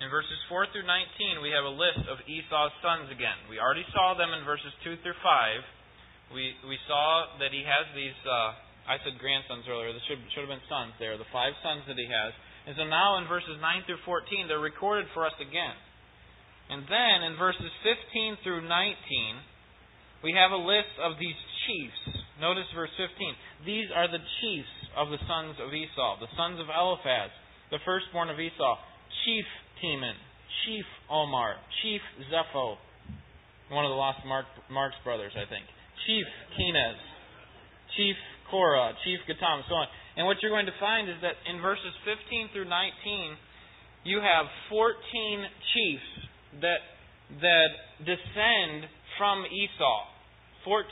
In 0.00 0.08
verses 0.08 0.40
4 0.48 0.72
through 0.72 0.88
19, 0.88 1.44
we 1.44 1.52
have 1.52 1.62
a 1.62 1.70
list 1.70 2.08
of 2.08 2.18
Esau's 2.24 2.72
sons 2.80 3.12
again. 3.12 3.36
We 3.52 3.60
already 3.60 3.84
saw 3.92 4.16
them 4.16 4.32
in 4.32 4.42
verses 4.42 4.72
2 4.82 5.04
through 5.04 5.20
5 5.20 5.60
we 6.32 6.54
we 6.64 6.78
saw 6.86 7.36
that 7.42 7.52
he 7.52 7.66
has 7.66 7.84
these. 7.92 8.16
Uh, 8.24 8.56
I 8.84 9.00
said 9.00 9.16
grandsons 9.16 9.64
earlier. 9.64 9.92
This 9.92 10.04
should 10.08 10.20
should 10.32 10.44
have 10.44 10.52
been 10.52 10.68
sons. 10.68 10.92
There, 11.00 11.16
the 11.16 11.28
five 11.32 11.56
sons 11.64 11.84
that 11.88 11.96
he 11.96 12.04
has. 12.04 12.32
And 12.64 12.72
so 12.76 12.84
now 12.88 13.20
in 13.20 13.28
verses 13.28 13.60
nine 13.60 13.84
through 13.84 14.00
fourteen, 14.04 14.48
they're 14.48 14.60
recorded 14.62 15.08
for 15.12 15.24
us 15.24 15.36
again. 15.40 15.76
And 16.72 16.84
then 16.88 17.28
in 17.28 17.36
verses 17.36 17.68
fifteen 17.84 18.40
through 18.40 18.64
nineteen, 18.64 19.40
we 20.24 20.32
have 20.32 20.52
a 20.52 20.60
list 20.60 20.92
of 21.00 21.20
these 21.20 21.36
chiefs. 21.68 22.24
Notice 22.40 22.68
verse 22.72 22.92
fifteen. 22.96 23.36
These 23.64 23.88
are 23.92 24.08
the 24.08 24.20
chiefs 24.40 24.76
of 24.96 25.12
the 25.12 25.20
sons 25.28 25.56
of 25.60 25.72
Esau, 25.72 26.20
the 26.20 26.32
sons 26.36 26.60
of 26.60 26.68
Eliphaz, 26.68 27.32
the 27.72 27.80
firstborn 27.84 28.28
of 28.28 28.40
Esau, 28.40 28.76
chief 29.24 29.44
Teman, 29.80 30.16
chief 30.64 30.84
Omar, 31.08 31.56
chief 31.80 32.00
Zepho, 32.28 32.76
one 33.72 33.84
of 33.84 33.90
the 33.90 33.96
lost 33.96 34.20
Mark, 34.24 34.44
Mark's 34.68 34.96
brothers, 35.04 35.32
I 35.36 35.48
think. 35.48 35.64
Chief 36.06 36.26
Kenaz, 36.58 36.98
Chief 37.96 38.16
Korah, 38.50 38.92
Chief 39.04 39.18
Gatam, 39.28 39.62
so 39.68 39.74
on. 39.74 39.86
And 40.16 40.26
what 40.26 40.38
you're 40.42 40.52
going 40.52 40.66
to 40.66 40.78
find 40.78 41.08
is 41.08 41.16
that 41.22 41.34
in 41.50 41.60
verses 41.60 41.90
15 42.04 42.50
through 42.52 42.68
19, 42.68 43.36
you 44.04 44.20
have 44.20 44.46
14 44.68 44.94
chiefs 45.74 46.10
that 46.60 46.82
that 47.40 47.72
descend 48.04 48.86
from 49.18 49.44
Esau. 49.48 50.00
14. 50.64 50.86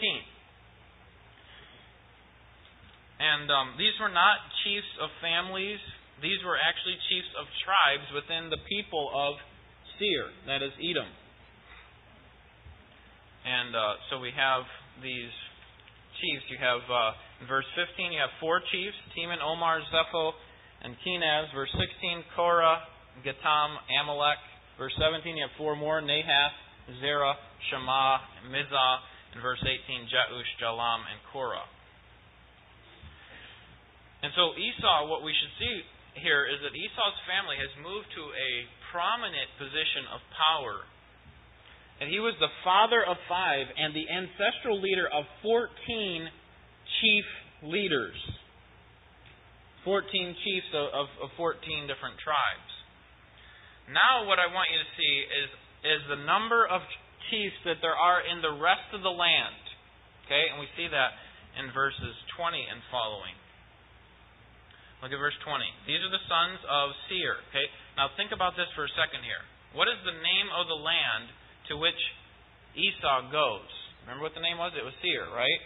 And 3.21 3.47
um, 3.49 3.79
these 3.79 3.95
were 4.01 4.13
not 4.13 4.43
chiefs 4.65 4.93
of 5.01 5.09
families. 5.23 5.79
These 6.21 6.43
were 6.45 6.59
actually 6.59 6.99
chiefs 7.09 7.31
of 7.39 7.47
tribes 7.65 8.07
within 8.13 8.51
the 8.51 8.61
people 8.69 9.09
of 9.15 9.39
Seir, 9.97 10.29
that 10.47 10.61
is 10.61 10.75
Edom. 10.83 11.09
And 13.47 13.75
uh, 13.75 13.99
so 14.11 14.19
we 14.19 14.31
have 14.35 14.67
these 15.03 15.35
chiefs. 16.23 16.47
You 16.49 16.59
have, 16.63 16.83
uh, 16.87 17.43
in 17.43 17.47
verse 17.51 17.67
15, 17.75 18.15
you 18.15 18.21
have 18.23 18.33
four 18.39 18.63
chiefs 18.71 18.97
Teman, 19.19 19.43
Omar, 19.43 19.83
Zepho, 19.91 20.33
and 20.83 20.95
Kenaz. 21.03 21.51
Verse 21.55 21.71
16, 21.75 22.25
Korah, 22.35 22.87
Gatam, 23.27 23.77
Amalek. 24.03 24.39
Verse 24.79 24.95
17, 24.97 25.37
you 25.37 25.45
have 25.45 25.55
four 25.59 25.77
more 25.77 26.01
Nahath, 26.01 26.57
Zerah, 27.03 27.35
Shammah, 27.71 28.49
Mizah. 28.49 28.95
And 29.35 29.43
verse 29.43 29.61
18, 29.61 30.07
Jeush, 30.07 30.51
Jalam, 30.63 31.03
and 31.09 31.19
Korah. 31.33 31.67
And 34.23 34.31
so 34.39 34.55
Esau, 34.55 35.11
what 35.11 35.27
we 35.27 35.35
should 35.35 35.55
see 35.59 35.77
here 36.23 36.47
is 36.47 36.61
that 36.63 36.71
Esau's 36.77 37.19
family 37.27 37.59
has 37.59 37.73
moved 37.83 38.07
to 38.15 38.23
a 38.23 38.51
prominent 38.95 39.51
position 39.59 40.07
of 40.13 40.21
power 40.37 40.87
and 42.01 42.11
he 42.11 42.19
was 42.19 42.35
the 42.41 42.51
father 42.65 43.05
of 43.05 43.17
five 43.29 43.67
and 43.77 43.95
the 43.95 44.07
ancestral 44.09 44.81
leader 44.81 45.07
of 45.07 45.25
14 45.43 45.69
chief 47.01 47.27
leaders. 47.63 48.17
14 49.85 50.07
chiefs 50.47 50.71
of, 50.75 50.87
of, 50.95 51.07
of 51.27 51.29
14 51.35 51.59
different 51.91 52.19
tribes. 52.23 52.73
Now, 53.91 54.31
what 54.31 54.39
I 54.39 54.47
want 54.47 54.71
you 54.71 54.79
to 54.79 54.91
see 54.95 55.15
is, 55.27 55.51
is 55.83 56.01
the 56.07 56.23
number 56.23 56.63
of 56.67 56.83
chiefs 57.31 57.59
that 57.67 57.83
there 57.83 57.99
are 57.99 58.23
in 58.23 58.39
the 58.39 58.55
rest 58.63 58.95
of 58.95 59.03
the 59.03 59.11
land. 59.11 59.63
Okay, 60.27 60.55
and 60.55 60.63
we 60.63 60.71
see 60.79 60.87
that 60.87 61.19
in 61.59 61.75
verses 61.75 62.15
20 62.39 62.63
and 62.63 62.79
following. 62.95 63.35
Look 65.03 65.11
at 65.11 65.19
verse 65.19 65.35
20. 65.43 65.67
These 65.91 65.99
are 65.99 66.15
the 66.15 66.25
sons 66.31 66.63
of 66.63 66.95
Seir. 67.11 67.43
Okay, 67.51 67.67
now 67.99 68.07
think 68.15 68.31
about 68.31 68.55
this 68.55 68.71
for 68.79 68.87
a 68.87 68.93
second 68.95 69.27
here. 69.27 69.43
What 69.75 69.91
is 69.91 69.99
the 70.07 70.15
name 70.15 70.49
of 70.55 70.71
the 70.71 70.79
land 70.79 71.27
to 71.69 71.78
which 71.78 71.99
Esau 72.75 73.31
goes. 73.31 73.69
Remember 74.07 74.26
what 74.26 74.35
the 74.35 74.42
name 74.42 74.59
was? 74.59 74.75
It 74.75 74.83
was 74.83 74.97
Seir, 74.99 75.31
right? 75.31 75.61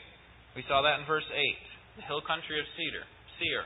We 0.52 0.64
saw 0.68 0.84
that 0.84 1.00
in 1.00 1.04
verse 1.08 1.26
8. 1.28 2.00
The 2.00 2.04
hill 2.04 2.20
country 2.24 2.60
of 2.60 2.66
Cedar. 2.76 3.04
Seir. 3.40 3.64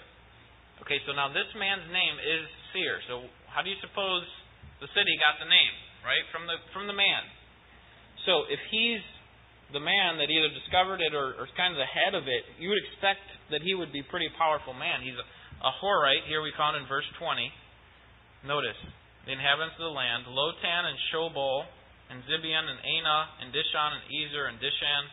Okay, 0.87 1.03
so 1.07 1.13
now 1.13 1.29
this 1.31 1.51
man's 1.59 1.87
name 1.91 2.17
is 2.19 2.47
Seir. 2.73 3.03
So 3.11 3.27
how 3.51 3.61
do 3.61 3.69
you 3.69 3.79
suppose 3.83 4.25
the 4.79 4.89
city 4.95 5.15
got 5.19 5.43
the 5.43 5.51
name? 5.51 5.75
Right? 6.07 6.25
From 6.33 6.49
the 6.49 6.57
from 6.73 6.89
the 6.89 6.97
man. 6.97 7.23
So 8.25 8.49
if 8.49 8.61
he's 8.73 9.05
the 9.73 9.83
man 9.83 10.19
that 10.19 10.31
either 10.31 10.51
discovered 10.51 10.99
it 11.03 11.15
or, 11.15 11.37
or 11.39 11.47
kind 11.55 11.73
of 11.75 11.79
the 11.79 11.89
head 11.89 12.15
of 12.15 12.27
it, 12.27 12.43
you 12.59 12.71
would 12.71 12.83
expect 12.91 13.23
that 13.55 13.63
he 13.63 13.75
would 13.75 13.95
be 13.95 14.03
a 14.03 14.09
pretty 14.11 14.29
powerful 14.35 14.75
man. 14.75 15.03
He's 15.03 15.17
a, 15.17 15.27
a 15.63 15.73
Horite, 15.79 16.27
here 16.27 16.43
we 16.43 16.51
found 16.59 16.75
in 16.75 16.87
verse 16.91 17.07
20. 17.19 18.51
Notice, 18.51 18.79
the 19.27 19.33
inhabitants 19.37 19.77
of 19.79 19.85
the 19.91 19.95
land, 19.95 20.27
Lotan 20.27 20.91
and 20.91 20.99
Shobal, 21.13 21.69
and 22.11 22.27
Zibeon, 22.27 22.67
and 22.67 22.81
Anah, 22.83 23.25
and 23.41 23.49
Dishon, 23.55 23.91
and 23.95 24.05
Ezer, 24.11 24.51
and 24.51 24.59
Dishan. 24.59 25.05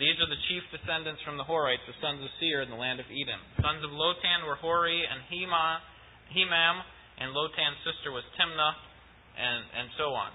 These 0.00 0.18
are 0.18 0.30
the 0.30 0.40
chief 0.48 0.64
descendants 0.72 1.20
from 1.22 1.36
the 1.38 1.44
Horites, 1.46 1.84
the 1.86 1.94
sons 2.02 2.18
of 2.24 2.30
Seir 2.40 2.64
in 2.64 2.72
the 2.72 2.80
land 2.80 2.98
of 2.98 3.06
Edom. 3.06 3.40
Sons 3.60 3.84
of 3.84 3.92
Lotan 3.92 4.48
were 4.48 4.56
Hori 4.56 5.04
and 5.04 5.20
Hema, 5.28 5.84
Hemam, 6.32 6.80
and 7.20 7.36
Lotan's 7.36 7.76
sister 7.84 8.08
was 8.08 8.24
Timnah, 8.40 8.74
and, 9.36 9.62
and 9.84 9.88
so 10.00 10.16
on. 10.16 10.32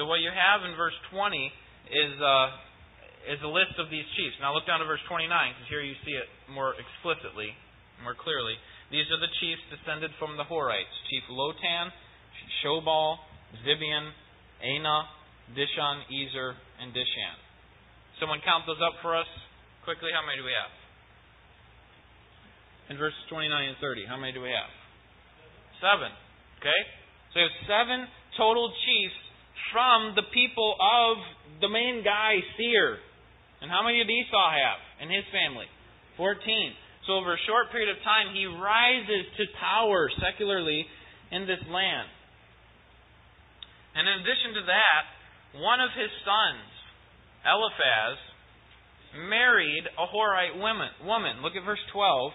So 0.00 0.08
what 0.08 0.24
you 0.24 0.32
have 0.32 0.64
in 0.64 0.72
verse 0.80 0.96
20 1.12 1.52
is, 1.92 2.14
uh, 2.16 3.36
is 3.36 3.40
a 3.44 3.52
list 3.52 3.76
of 3.76 3.92
these 3.92 4.08
chiefs. 4.16 4.40
Now 4.40 4.56
look 4.56 4.64
down 4.64 4.80
to 4.80 4.88
verse 4.88 5.04
29, 5.12 5.28
because 5.28 5.68
here 5.68 5.84
you 5.84 5.94
see 6.08 6.16
it 6.16 6.26
more 6.48 6.72
explicitly, 6.74 7.52
more 8.00 8.16
clearly. 8.16 8.56
These 8.88 9.12
are 9.12 9.20
the 9.20 9.28
chiefs 9.44 9.60
descended 9.68 10.08
from 10.16 10.40
the 10.40 10.48
Horites 10.48 10.92
Chief 11.12 11.24
Lotan, 11.28 11.92
Shobal, 12.64 13.20
Zibeon, 13.60 14.08
Anah, 14.62 15.04
Dishon, 15.58 16.06
Ezer, 16.06 16.54
and 16.80 16.94
Dishan. 16.94 17.36
Someone 18.22 18.38
count 18.46 18.64
those 18.66 18.78
up 18.78 19.02
for 19.02 19.18
us 19.18 19.26
quickly. 19.82 20.14
How 20.14 20.22
many 20.22 20.38
do 20.38 20.46
we 20.46 20.54
have? 20.54 20.70
In 22.90 22.98
verses 22.98 23.18
29 23.26 23.50
and 23.50 23.78
30, 23.82 24.06
how 24.06 24.16
many 24.16 24.32
do 24.32 24.42
we 24.42 24.54
have? 24.54 24.70
Seven. 25.82 26.14
Okay? 26.62 26.80
So 27.34 27.42
you 27.42 27.46
have 27.50 27.58
seven 27.66 28.06
total 28.38 28.70
chiefs 28.86 29.18
from 29.74 30.14
the 30.14 30.26
people 30.30 30.76
of 30.78 31.16
the 31.64 31.68
main 31.68 32.04
guy, 32.04 32.38
Seir. 32.54 33.00
And 33.62 33.70
how 33.70 33.82
many 33.82 33.98
did 33.98 34.10
Esau 34.10 34.48
have 34.52 34.80
in 35.02 35.08
his 35.10 35.24
family? 35.32 35.66
Fourteen. 36.18 36.74
So 37.06 37.18
over 37.18 37.34
a 37.34 37.42
short 37.48 37.72
period 37.74 37.90
of 37.90 37.98
time, 38.04 38.30
he 38.34 38.46
rises 38.46 39.26
to 39.38 39.44
power 39.58 40.10
secularly 40.22 40.86
in 41.30 41.46
this 41.46 41.62
land. 41.66 42.06
And 43.94 44.08
in 44.08 44.14
addition 44.24 44.54
to 44.56 44.64
that, 44.66 45.02
one 45.60 45.80
of 45.80 45.90
his 45.92 46.08
sons, 46.24 46.68
Eliphaz, 47.44 48.16
married 49.28 49.84
a 49.84 50.06
Horite 50.08 50.56
woman. 50.56 51.42
Look 51.42 51.56
at 51.56 51.64
verse 51.64 51.82
12. 51.92 52.32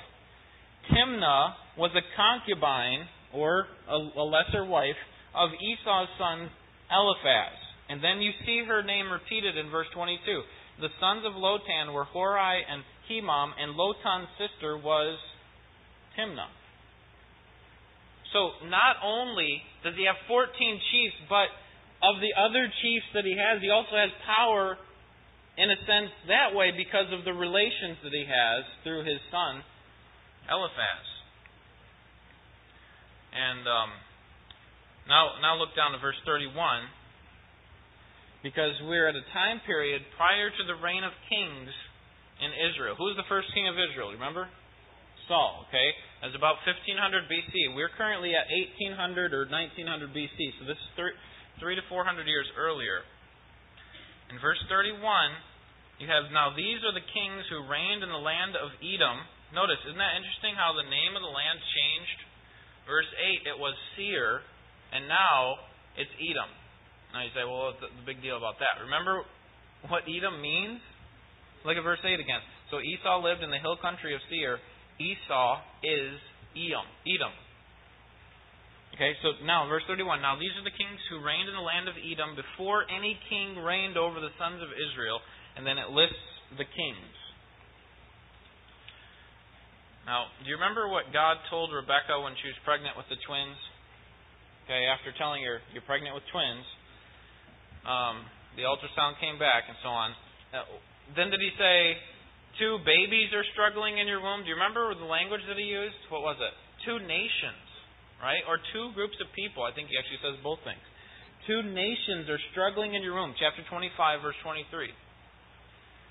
Timnah 0.94 1.54
was 1.78 1.92
a 1.98 2.06
concubine, 2.16 3.08
or 3.34 3.68
a 3.90 4.24
lesser 4.24 4.64
wife, 4.64 5.00
of 5.34 5.50
Esau's 5.58 6.08
son 6.18 6.50
Eliphaz. 6.92 7.58
And 7.90 8.04
then 8.04 8.22
you 8.22 8.32
see 8.46 8.64
her 8.68 8.84
name 8.84 9.12
repeated 9.12 9.58
in 9.58 9.70
verse 9.72 9.88
22. 9.94 10.22
The 10.80 10.90
sons 11.00 11.26
of 11.26 11.34
Lotan 11.34 11.94
were 11.94 12.04
Hori 12.04 12.64
and 12.70 12.84
Hemam, 13.10 13.52
and 13.58 13.76
Lotan's 13.76 14.30
sister 14.38 14.78
was 14.78 15.18
Timnah. 16.18 16.52
So 18.34 18.52
not 18.68 18.98
only 19.04 19.64
does 19.88 19.96
he 19.96 20.04
have 20.04 20.20
14 20.28 20.52
chiefs, 20.92 21.16
but 21.32 21.48
of 22.04 22.20
the 22.20 22.36
other 22.36 22.68
chiefs 22.84 23.08
that 23.16 23.24
he 23.24 23.40
has, 23.40 23.64
he 23.64 23.72
also 23.72 23.96
has 23.96 24.12
power 24.28 24.76
in 25.56 25.72
a 25.72 25.80
sense 25.88 26.12
that 26.28 26.52
way 26.52 26.76
because 26.76 27.08
of 27.16 27.24
the 27.24 27.32
relations 27.32 27.96
that 28.04 28.12
he 28.12 28.28
has 28.28 28.68
through 28.84 29.08
his 29.08 29.18
son 29.32 29.64
Eliphaz. 30.52 31.08
And 33.32 33.64
um, 33.64 33.90
now, 35.08 35.40
now 35.40 35.56
look 35.56 35.72
down 35.72 35.96
to 35.96 36.00
verse 36.04 36.20
31 36.28 36.52
because 38.44 38.76
we're 38.86 39.08
at 39.08 39.16
a 39.16 39.26
time 39.32 39.64
period 39.66 40.04
prior 40.20 40.52
to 40.52 40.64
the 40.68 40.78
reign 40.84 41.08
of 41.08 41.16
kings 41.32 41.72
in 42.44 42.52
Israel. 42.70 42.94
Who's 43.00 43.16
the 43.16 43.28
first 43.32 43.50
king 43.56 43.72
of 43.72 43.76
Israel? 43.80 44.12
Remember? 44.14 44.52
Saul, 45.28 45.68
okay? 45.68 45.88
That's 46.24 46.36
about 46.36 46.64
1500 46.66 47.28
BC. 47.30 47.76
We're 47.76 47.92
currently 47.94 48.34
at 48.34 48.48
1800 48.90 49.36
or 49.36 49.46
1900 49.46 50.16
BC, 50.16 50.38
so 50.58 50.66
this 50.66 50.80
is 50.80 50.90
three, 50.96 51.14
three 51.60 51.76
to 51.76 51.84
400 51.92 52.26
years 52.26 52.48
earlier. 52.58 53.04
In 54.32 54.40
verse 54.44 54.60
31, 54.68 55.00
you 56.04 56.08
have 56.08 56.32
now 56.36 56.52
these 56.52 56.80
are 56.84 56.96
the 56.96 57.06
kings 57.06 57.44
who 57.48 57.68
reigned 57.68 58.04
in 58.04 58.12
the 58.12 58.20
land 58.20 58.60
of 58.60 58.72
Edom. 58.84 59.24
Notice, 59.56 59.80
isn't 59.88 60.00
that 60.00 60.20
interesting 60.20 60.56
how 60.58 60.76
the 60.76 60.88
name 60.88 61.16
of 61.16 61.24
the 61.24 61.32
land 61.32 61.60
changed? 61.60 62.20
Verse 62.88 63.08
8, 63.48 63.56
it 63.56 63.58
was 63.60 63.76
Seir, 63.96 64.44
and 64.92 65.08
now 65.08 65.60
it's 65.96 66.12
Edom. 66.20 66.52
Now 67.16 67.24
you 67.24 67.32
say, 67.32 67.44
well, 67.48 67.72
what's 67.72 67.84
the 67.84 67.92
big 68.04 68.20
deal 68.20 68.36
about 68.36 68.60
that? 68.60 68.84
Remember 68.84 69.24
what 69.88 70.04
Edom 70.08 70.40
means? 70.44 70.84
Look 71.64 71.76
at 71.80 71.84
verse 71.84 72.04
8 72.04 72.16
again. 72.16 72.44
So 72.72 72.84
Esau 72.84 73.24
lived 73.24 73.44
in 73.44 73.52
the 73.52 73.60
hill 73.60 73.80
country 73.80 74.12
of 74.16 74.22
Seir. 74.28 74.60
Esau 75.00 75.62
is 75.84 76.18
Edom. 76.58 76.88
Edom. 77.06 77.34
Okay, 78.98 79.14
so 79.22 79.38
now 79.46 79.70
verse 79.70 79.86
31. 79.86 80.22
Now 80.26 80.40
these 80.42 80.54
are 80.58 80.66
the 80.66 80.74
kings 80.74 80.98
who 81.14 81.22
reigned 81.22 81.46
in 81.46 81.54
the 81.54 81.62
land 81.62 81.86
of 81.86 81.94
Edom 82.02 82.34
before 82.34 82.82
any 82.90 83.14
king 83.30 83.62
reigned 83.62 83.94
over 83.94 84.18
the 84.18 84.34
sons 84.42 84.58
of 84.62 84.74
Israel. 84.74 85.22
And 85.54 85.66
then 85.66 85.78
it 85.78 85.94
lists 85.94 86.18
the 86.58 86.66
kings. 86.66 87.18
Now, 90.08 90.32
do 90.40 90.48
you 90.48 90.56
remember 90.56 90.88
what 90.88 91.12
God 91.12 91.36
told 91.52 91.76
Rebecca 91.76 92.16
when 92.24 92.32
she 92.40 92.48
was 92.48 92.56
pregnant 92.64 92.96
with 92.96 93.12
the 93.12 93.20
twins? 93.28 93.60
Okay, 94.64 94.88
after 94.88 95.12
telling 95.20 95.44
her 95.44 95.60
you're 95.76 95.84
pregnant 95.84 96.16
with 96.16 96.24
twins, 96.32 96.64
um, 97.84 98.24
the 98.56 98.64
ultrasound 98.64 99.20
came 99.20 99.36
back 99.36 99.68
and 99.68 99.76
so 99.84 99.92
on. 99.92 100.10
Uh, 100.56 100.64
then 101.16 101.28
did 101.28 101.44
he 101.44 101.52
say, 101.60 102.00
two 102.60 102.82
babies 102.86 103.34
are 103.34 103.46
struggling 103.54 103.98
in 103.98 104.06
your 104.10 104.22
womb? 104.22 104.44
Do 104.44 104.50
you 104.50 104.58
remember 104.58 104.94
the 104.94 105.08
language 105.08 105.42
that 105.48 105.58
he 105.58 105.66
used? 105.66 105.98
What 106.10 106.22
was 106.26 106.38
it? 106.42 106.54
Two 106.86 106.98
nations, 107.02 107.66
right? 108.22 108.42
Or 108.46 108.62
two 108.74 108.94
groups 108.94 109.18
of 109.22 109.30
people. 109.34 109.66
I 109.66 109.74
think 109.74 109.90
he 109.90 109.96
actually 109.98 110.22
says 110.22 110.38
both 110.42 110.62
things. 110.66 110.82
Two 111.46 111.64
nations 111.64 112.28
are 112.28 112.42
struggling 112.52 112.98
in 112.98 113.02
your 113.02 113.16
womb. 113.16 113.32
Chapter 113.40 113.64
25, 113.70 114.22
verse 114.22 114.38
23. 114.44 114.92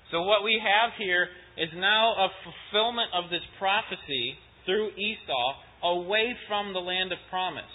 So 0.09 0.23
what 0.23 0.41
we 0.41 0.55
have 0.55 0.95
here 0.95 1.27
is 1.59 1.67
now 1.75 2.15
a 2.15 2.27
fulfillment 2.41 3.11
of 3.11 3.29
this 3.29 3.43
prophecy 3.59 4.39
through 4.63 4.95
Esau 4.95 5.47
away 5.83 6.31
from 6.47 6.71
the 6.71 6.79
land 6.79 7.11
of 7.11 7.19
promise. 7.29 7.69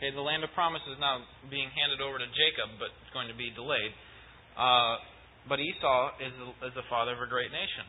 Okay, 0.00 0.16
the 0.16 0.24
land 0.24 0.40
of 0.40 0.50
promise 0.56 0.80
is 0.88 0.96
now 0.96 1.20
being 1.52 1.68
handed 1.76 2.00
over 2.00 2.16
to 2.16 2.28
Jacob, 2.32 2.80
but 2.80 2.88
it's 2.88 3.12
going 3.12 3.28
to 3.28 3.36
be 3.36 3.52
delayed. 3.52 3.92
Uh, 4.56 4.96
but 5.48 5.60
Esau 5.60 6.20
is, 6.20 6.34
is 6.68 6.74
the 6.74 6.86
father 6.88 7.12
of 7.16 7.20
a 7.22 7.30
great 7.30 7.52
nation. 7.52 7.86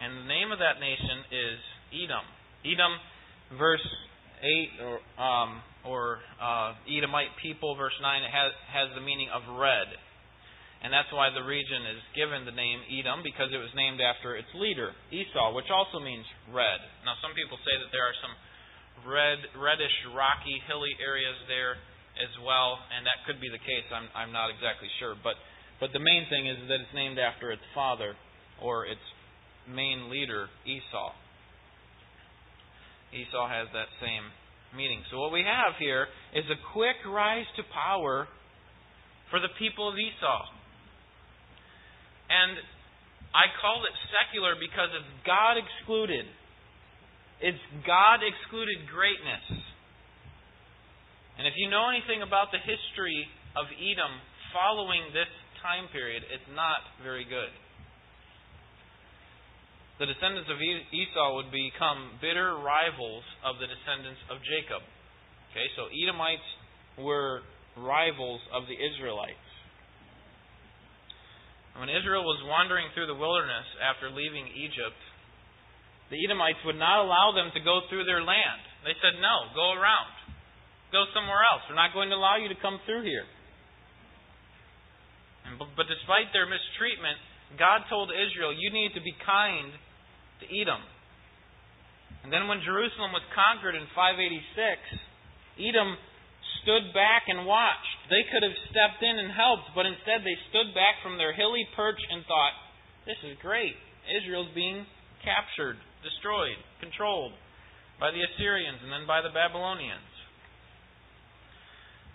And 0.00 0.24
the 0.24 0.28
name 0.28 0.48
of 0.52 0.58
that 0.58 0.80
nation 0.80 1.28
is 1.28 1.58
Edom. 1.92 2.24
Edom, 2.64 2.92
verse 3.60 3.84
8, 4.40 4.80
or, 4.80 4.96
um, 5.20 5.50
or 5.84 6.24
uh, 6.40 6.72
Edomite 6.88 7.36
people, 7.44 7.76
verse 7.76 7.96
9, 8.00 8.24
has, 8.24 8.52
has 8.72 8.88
the 8.96 9.04
meaning 9.04 9.28
of 9.28 9.44
red. 9.60 9.88
And 10.80 10.88
that's 10.88 11.12
why 11.12 11.28
the 11.28 11.44
region 11.44 11.84
is 11.92 12.00
given 12.16 12.48
the 12.48 12.56
name 12.56 12.80
Edom, 12.88 13.20
because 13.20 13.52
it 13.52 13.60
was 13.60 13.68
named 13.76 14.00
after 14.00 14.40
its 14.40 14.48
leader, 14.56 14.96
Esau, 15.12 15.52
which 15.52 15.68
also 15.68 16.00
means 16.00 16.24
red. 16.48 16.80
Now, 17.04 17.20
some 17.20 17.36
people 17.36 17.60
say 17.60 17.76
that 17.76 17.92
there 17.92 18.08
are 18.08 18.16
some 18.24 18.32
red, 19.04 19.44
reddish, 19.60 19.92
rocky, 20.16 20.56
hilly 20.64 20.96
areas 20.96 21.36
there 21.52 21.76
as 22.16 22.32
well, 22.40 22.80
and 22.96 23.04
that 23.04 23.20
could 23.28 23.36
be 23.44 23.52
the 23.52 23.60
case. 23.60 23.84
I'm, 23.92 24.08
I'm 24.16 24.32
not 24.32 24.48
exactly 24.48 24.88
sure. 24.96 25.16
But 25.20 25.36
but 25.80 25.90
the 25.92 25.98
main 25.98 26.28
thing 26.28 26.46
is 26.46 26.60
that 26.68 26.84
it's 26.84 26.94
named 26.94 27.18
after 27.18 27.50
its 27.50 27.64
father 27.74 28.14
or 28.60 28.84
its 28.84 29.00
main 29.66 30.12
leader, 30.12 30.46
Esau. 30.68 31.12
Esau 33.16 33.48
has 33.48 33.66
that 33.72 33.88
same 33.98 34.28
meaning. 34.76 35.02
So 35.10 35.18
what 35.18 35.32
we 35.32 35.42
have 35.42 35.74
here 35.80 36.06
is 36.36 36.44
a 36.46 36.58
quick 36.72 37.00
rise 37.08 37.48
to 37.56 37.62
power 37.74 38.28
for 39.30 39.40
the 39.40 39.50
people 39.58 39.88
of 39.88 39.96
Esau. 39.96 40.42
And 42.30 42.54
I 43.34 43.50
call 43.58 43.82
it 43.82 43.94
secular 44.10 44.54
because 44.54 44.94
it's 44.94 45.12
God 45.26 45.58
excluded. 45.58 46.26
It's 47.40 47.64
God 47.86 48.22
excluded 48.22 48.86
greatness. 48.86 49.46
And 51.40 51.48
if 51.48 51.56
you 51.56 51.72
know 51.72 51.88
anything 51.88 52.20
about 52.20 52.52
the 52.52 52.60
history 52.60 53.26
of 53.56 53.64
Edom 53.72 54.12
following 54.52 55.08
this 55.16 55.30
time 55.62 55.88
period, 55.92 56.24
it's 56.28 56.50
not 56.52 56.80
very 57.04 57.24
good. 57.24 57.52
The 60.00 60.08
descendants 60.08 60.48
of 60.48 60.56
Esau 60.56 61.28
would 61.36 61.52
become 61.52 62.16
bitter 62.24 62.56
rivals 62.56 63.24
of 63.44 63.60
the 63.60 63.68
descendants 63.68 64.20
of 64.32 64.40
Jacob. 64.48 64.80
Okay, 65.52 65.68
so 65.76 65.92
Edomites 65.92 66.48
were 66.96 67.44
rivals 67.76 68.40
of 68.56 68.64
the 68.64 68.76
Israelites. 68.76 69.44
When 71.76 71.92
Israel 71.92 72.24
was 72.24 72.40
wandering 72.48 72.88
through 72.96 73.08
the 73.08 73.16
wilderness 73.16 73.68
after 73.80 74.08
leaving 74.08 74.48
Egypt, 74.52 75.00
the 76.08 76.18
Edomites 76.18 76.60
would 76.66 76.80
not 76.80 77.04
allow 77.04 77.32
them 77.36 77.52
to 77.54 77.60
go 77.62 77.86
through 77.88 78.04
their 78.04 78.24
land. 78.24 78.60
They 78.82 78.96
said, 78.98 79.20
No, 79.22 79.52
go 79.54 79.76
around. 79.76 80.12
Go 80.90 81.06
somewhere 81.14 81.44
else. 81.46 81.62
We're 81.70 81.78
not 81.78 81.94
going 81.94 82.10
to 82.10 82.18
allow 82.18 82.36
you 82.40 82.50
to 82.50 82.58
come 82.58 82.82
through 82.84 83.06
here. 83.06 83.24
But 85.60 85.88
despite 85.92 86.32
their 86.32 86.48
mistreatment, 86.48 87.20
God 87.60 87.84
told 87.92 88.08
Israel, 88.08 88.56
You 88.56 88.72
need 88.72 88.96
to 88.96 89.02
be 89.04 89.12
kind 89.20 89.72
to 90.40 90.44
Edom. 90.48 90.80
And 92.24 92.32
then 92.32 92.48
when 92.48 92.64
Jerusalem 92.64 93.12
was 93.12 93.24
conquered 93.32 93.76
in 93.76 93.84
586, 93.96 95.60
Edom 95.60 95.96
stood 96.60 96.92
back 96.92 97.28
and 97.28 97.48
watched. 97.48 98.00
They 98.12 98.24
could 98.28 98.44
have 98.44 98.56
stepped 98.68 99.00
in 99.00 99.16
and 99.16 99.32
helped, 99.32 99.72
but 99.72 99.88
instead 99.88 100.20
they 100.24 100.36
stood 100.52 100.76
back 100.76 101.00
from 101.00 101.16
their 101.16 101.32
hilly 101.32 101.64
perch 101.76 102.00
and 102.12 102.24
thought, 102.28 102.54
This 103.08 103.20
is 103.24 103.40
great. 103.40 103.76
Israel's 104.08 104.52
being 104.52 104.84
captured, 105.24 105.76
destroyed, 106.04 106.56
controlled 106.80 107.36
by 108.00 108.10
the 108.10 108.24
Assyrians 108.24 108.80
and 108.80 108.92
then 108.92 109.04
by 109.04 109.20
the 109.20 109.32
Babylonians. 109.32 110.09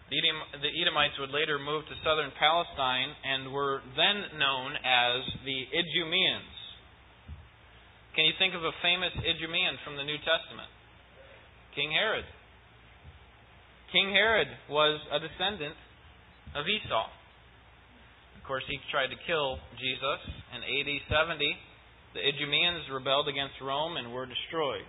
The 0.09 0.69
Edomites 0.69 1.17
would 1.17 1.33
later 1.33 1.57
move 1.57 1.85
to 1.89 1.95
southern 2.05 2.29
Palestine 2.37 3.09
and 3.25 3.49
were 3.51 3.81
then 3.97 4.37
known 4.37 4.77
as 4.77 5.25
the 5.41 5.59
Idumeans. 5.73 6.53
Can 8.13 8.25
you 8.29 8.37
think 8.37 8.53
of 8.53 8.63
a 8.63 8.71
famous 8.85 9.11
Idumean 9.17 9.81
from 9.83 9.97
the 9.97 10.05
New 10.05 10.17
Testament? 10.21 10.69
King 11.73 11.91
Herod. 11.91 12.23
King 13.91 14.13
Herod 14.13 14.47
was 14.69 15.01
a 15.11 15.19
descendant 15.19 15.75
of 16.55 16.63
Esau. 16.69 17.09
Of 18.37 18.43
course, 18.47 18.63
he 18.69 18.77
tried 18.93 19.09
to 19.09 19.19
kill 19.25 19.57
Jesus 19.81 20.21
in 20.53 20.61
AD 20.61 20.89
70. 21.09 21.43
The 22.13 22.21
Idumeans 22.23 22.87
rebelled 22.93 23.27
against 23.27 23.57
Rome 23.59 23.97
and 23.97 24.13
were 24.13 24.29
destroyed. 24.29 24.87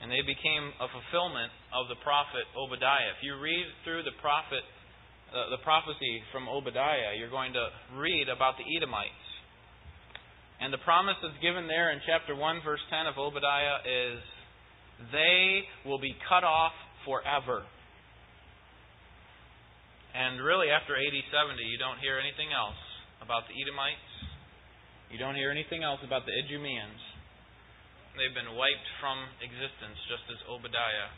And 0.00 0.08
they 0.08 0.24
became 0.24 0.72
a 0.80 0.88
fulfillment 0.88 1.52
of 1.76 1.92
the 1.92 2.00
prophet 2.00 2.48
Obadiah. 2.56 3.12
If 3.12 3.20
you 3.20 3.36
read 3.36 3.68
through 3.84 4.02
the 4.08 4.16
prophet 4.24 4.64
uh, 5.30 5.46
the 5.54 5.62
prophecy 5.62 6.26
from 6.34 6.50
Obadiah, 6.50 7.14
you're 7.14 7.30
going 7.30 7.54
to 7.54 7.70
read 7.94 8.26
about 8.26 8.58
the 8.58 8.66
Edomites. 8.66 9.30
And 10.58 10.74
the 10.74 10.82
promise 10.82 11.14
that's 11.22 11.38
given 11.38 11.70
there 11.70 11.94
in 11.94 12.02
chapter 12.02 12.34
1 12.34 12.66
verse 12.66 12.82
10 12.90 13.06
of 13.06 13.16
Obadiah 13.16 13.78
is 13.86 14.18
they 15.14 15.62
will 15.86 16.02
be 16.02 16.12
cut 16.28 16.42
off 16.42 16.74
forever. 17.06 17.62
And 20.18 20.42
really 20.42 20.68
after 20.68 20.98
AD 20.98 21.16
70 21.30 21.62
you 21.62 21.78
don't 21.78 22.02
hear 22.02 22.18
anything 22.18 22.50
else 22.50 22.78
about 23.22 23.46
the 23.46 23.54
Edomites. 23.54 24.10
You 25.14 25.18
don't 25.22 25.38
hear 25.38 25.54
anything 25.54 25.86
else 25.86 26.02
about 26.02 26.26
the 26.26 26.34
Idumeans. 26.34 27.00
They've 28.18 28.34
been 28.34 28.56
wiped 28.58 28.88
from 28.98 29.22
existence, 29.38 29.96
just 30.10 30.26
as 30.30 30.38
Obadiah 30.50 31.10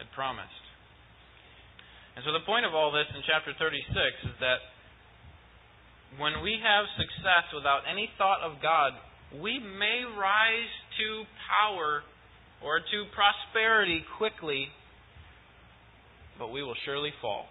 had 0.00 0.08
promised. 0.16 0.64
And 2.16 2.24
so 2.24 2.32
the 2.32 2.44
point 2.44 2.64
of 2.66 2.74
all 2.74 2.90
this 2.90 3.06
in 3.12 3.22
chapter 3.28 3.52
36 3.54 4.34
is 4.34 4.36
that 4.40 4.60
when 6.18 6.42
we 6.42 6.58
have 6.58 6.84
success 6.98 7.46
without 7.54 7.86
any 7.86 8.10
thought 8.18 8.42
of 8.42 8.58
God, 8.58 8.98
we 9.38 9.62
may 9.62 10.02
rise 10.18 10.72
to 10.98 11.24
power 11.46 12.02
or 12.64 12.80
to 12.80 12.98
prosperity 13.14 14.02
quickly, 14.18 14.66
but 16.38 16.50
we 16.50 16.62
will 16.62 16.74
surely 16.84 17.12
fall. 17.22 17.46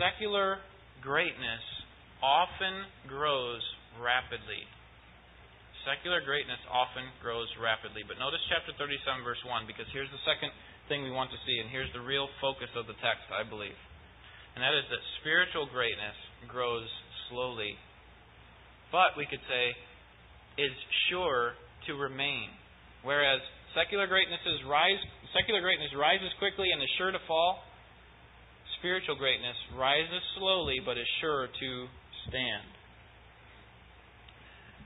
Secular 0.00 0.58
greatness 1.02 1.62
often 2.22 2.88
grows 3.06 3.60
rapidly. 4.00 4.64
Secular 5.84 6.24
greatness 6.24 6.60
often 6.72 7.04
grows 7.20 7.48
rapidly. 7.60 8.00
But 8.08 8.16
notice 8.16 8.40
chapter 8.48 8.72
37, 8.80 9.20
verse 9.20 9.40
1, 9.44 9.68
because 9.68 9.84
here's 9.92 10.08
the 10.08 10.24
second 10.24 10.48
thing 10.88 11.04
we 11.04 11.12
want 11.12 11.28
to 11.28 11.40
see, 11.44 11.60
and 11.60 11.68
here's 11.68 11.92
the 11.92 12.00
real 12.00 12.28
focus 12.40 12.72
of 12.72 12.88
the 12.88 12.96
text, 13.04 13.28
I 13.28 13.44
believe. 13.44 13.76
And 14.56 14.64
that 14.64 14.72
is 14.72 14.88
that 14.88 15.02
spiritual 15.20 15.68
greatness 15.68 16.16
grows 16.48 16.88
slowly, 17.28 17.76
but 18.88 19.12
we 19.16 19.28
could 19.28 19.42
say 19.44 19.64
is 20.56 20.72
sure 21.10 21.58
to 21.88 22.00
remain. 22.00 22.48
Whereas 23.02 23.44
secular 23.76 24.06
greatness 24.06 24.40
is 24.46 24.62
rise 24.64 25.02
secular 25.34 25.60
greatness 25.60 25.90
rises 25.98 26.30
quickly 26.38 26.70
and 26.70 26.80
is 26.80 26.88
sure 26.96 27.10
to 27.10 27.18
fall. 27.26 27.66
Spiritual 28.78 29.18
greatness 29.18 29.56
rises 29.74 30.22
slowly 30.38 30.78
but 30.86 30.96
is 30.96 31.08
sure 31.20 31.48
to 31.50 31.70
stand. 32.30 32.73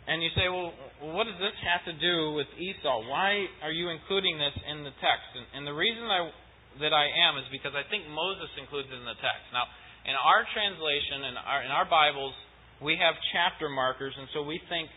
And 0.09 0.25
you 0.25 0.33
say, 0.33 0.49
well, 0.49 0.73
what 1.12 1.29
does 1.29 1.37
this 1.37 1.53
have 1.68 1.85
to 1.85 1.92
do 1.92 2.33
with 2.33 2.49
Esau? 2.57 3.05
Why 3.12 3.44
are 3.61 3.75
you 3.75 3.92
including 3.92 4.40
this 4.40 4.57
in 4.64 4.81
the 4.81 4.94
text? 5.05 5.29
And, 5.37 5.44
and 5.53 5.62
the 5.68 5.77
reason 5.77 6.09
I, 6.09 6.33
that 6.81 6.97
I 6.97 7.12
am 7.29 7.37
is 7.37 7.44
because 7.53 7.77
I 7.77 7.85
think 7.92 8.09
Moses 8.09 8.49
includes 8.57 8.88
it 8.88 8.97
in 8.97 9.05
the 9.05 9.21
text. 9.21 9.44
Now, 9.53 9.68
in 10.09 10.16
our 10.16 10.49
translation, 10.57 11.29
in 11.29 11.37
our, 11.37 11.61
in 11.61 11.68
our 11.68 11.85
Bibles, 11.85 12.33
we 12.81 12.97
have 12.97 13.21
chapter 13.37 13.68
markers, 13.68 14.16
and 14.16 14.25
so 14.33 14.40
we 14.40 14.57
think, 14.73 14.88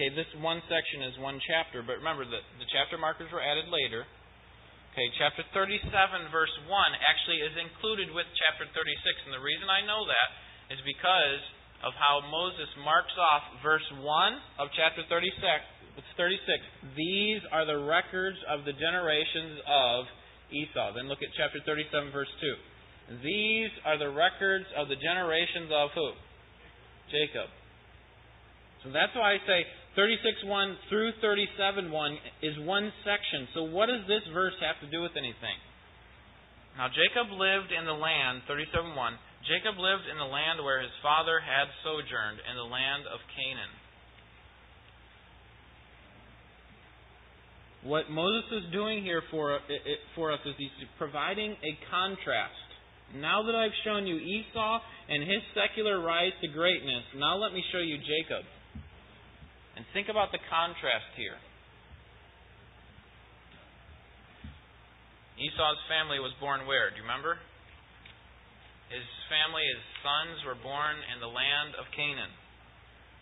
okay, 0.00 0.08
this 0.16 0.32
one 0.40 0.64
section 0.64 1.04
is 1.12 1.14
one 1.20 1.36
chapter. 1.44 1.84
But 1.84 2.00
remember 2.00 2.24
that 2.24 2.44
the 2.56 2.68
chapter 2.72 2.96
markers 2.96 3.28
were 3.28 3.44
added 3.44 3.68
later. 3.68 4.08
Okay, 4.96 5.08
chapter 5.20 5.44
37, 5.52 5.92
verse 6.32 6.54
1 6.64 6.72
actually 7.04 7.42
is 7.44 7.52
included 7.60 8.08
with 8.16 8.24
chapter 8.40 8.64
36. 8.64 9.28
And 9.28 9.36
the 9.36 9.44
reason 9.44 9.68
I 9.68 9.84
know 9.84 10.06
that 10.08 10.28
is 10.72 10.80
because 10.86 11.42
of 11.84 11.92
how 12.00 12.24
Moses 12.32 12.68
marks 12.80 13.12
off 13.20 13.44
verse 13.60 13.84
1 14.00 14.02
of 14.58 14.72
chapter 14.72 15.04
36. 15.06 15.36
36. 16.16 16.96
These 16.96 17.42
are 17.54 17.62
the 17.62 17.78
records 17.86 18.38
of 18.50 18.64
the 18.66 18.74
generations 18.74 19.62
of 19.68 20.10
Esau. 20.50 20.94
Then 20.98 21.06
look 21.06 21.22
at 21.22 21.30
chapter 21.38 21.62
37, 21.62 22.10
verse 22.10 22.30
2. 22.40 23.20
These 23.22 23.70
are 23.84 23.98
the 24.00 24.10
records 24.10 24.66
of 24.74 24.88
the 24.88 24.96
generations 24.96 25.70
of 25.70 25.92
who? 25.94 26.08
Jacob. 27.12 27.52
So 28.82 28.92
that's 28.92 29.12
why 29.14 29.36
I 29.36 29.38
say 29.44 29.64
36 29.96 30.44
1 30.44 30.88
through 30.88 31.12
37 31.20 31.92
1 31.92 32.18
is 32.42 32.56
one 32.64 32.92
section. 33.04 33.48
So 33.54 33.64
what 33.68 33.86
does 33.86 34.04
this 34.08 34.24
verse 34.32 34.56
have 34.60 34.80
to 34.84 34.88
do 34.90 35.00
with 35.00 35.16
anything? 35.16 35.56
Now 36.76 36.88
Jacob 36.90 37.30
lived 37.32 37.70
in 37.70 37.84
the 37.86 37.96
land, 37.96 38.42
37 38.48 38.96
1, 38.96 39.14
Jacob 39.44 39.76
lived 39.76 40.08
in 40.08 40.16
the 40.16 40.24
land 40.24 40.64
where 40.64 40.80
his 40.80 40.92
father 41.04 41.36
had 41.36 41.68
sojourned, 41.84 42.40
in 42.48 42.56
the 42.56 42.64
land 42.64 43.04
of 43.04 43.20
Canaan. 43.36 43.74
What 47.84 48.08
Moses 48.08 48.64
is 48.64 48.72
doing 48.72 49.04
here 49.04 49.20
for, 49.30 49.60
for 50.16 50.32
us 50.32 50.40
is 50.48 50.56
he's 50.56 50.88
providing 50.96 51.52
a 51.52 51.72
contrast. 51.92 52.64
Now 53.12 53.44
that 53.44 53.54
I've 53.54 53.76
shown 53.84 54.08
you 54.08 54.16
Esau 54.16 54.80
and 55.12 55.20
his 55.20 55.44
secular 55.52 56.00
rise 56.00 56.32
to 56.40 56.48
greatness, 56.48 57.04
now 57.14 57.36
let 57.36 57.52
me 57.52 57.62
show 57.70 57.84
you 57.84 58.00
Jacob. 58.00 58.48
And 59.76 59.84
think 59.92 60.08
about 60.08 60.32
the 60.32 60.40
contrast 60.48 61.12
here. 61.20 61.36
Esau's 65.36 65.82
family 65.92 66.16
was 66.18 66.32
born 66.40 66.64
where? 66.64 66.88
Do 66.88 66.96
you 66.96 67.02
remember? 67.02 67.36
His 68.94 69.10
family, 69.26 69.66
his 69.66 69.82
sons, 70.06 70.38
were 70.46 70.54
born 70.54 70.94
in 71.10 71.18
the 71.18 71.26
land 71.26 71.74
of 71.74 71.90
Canaan. 71.98 72.30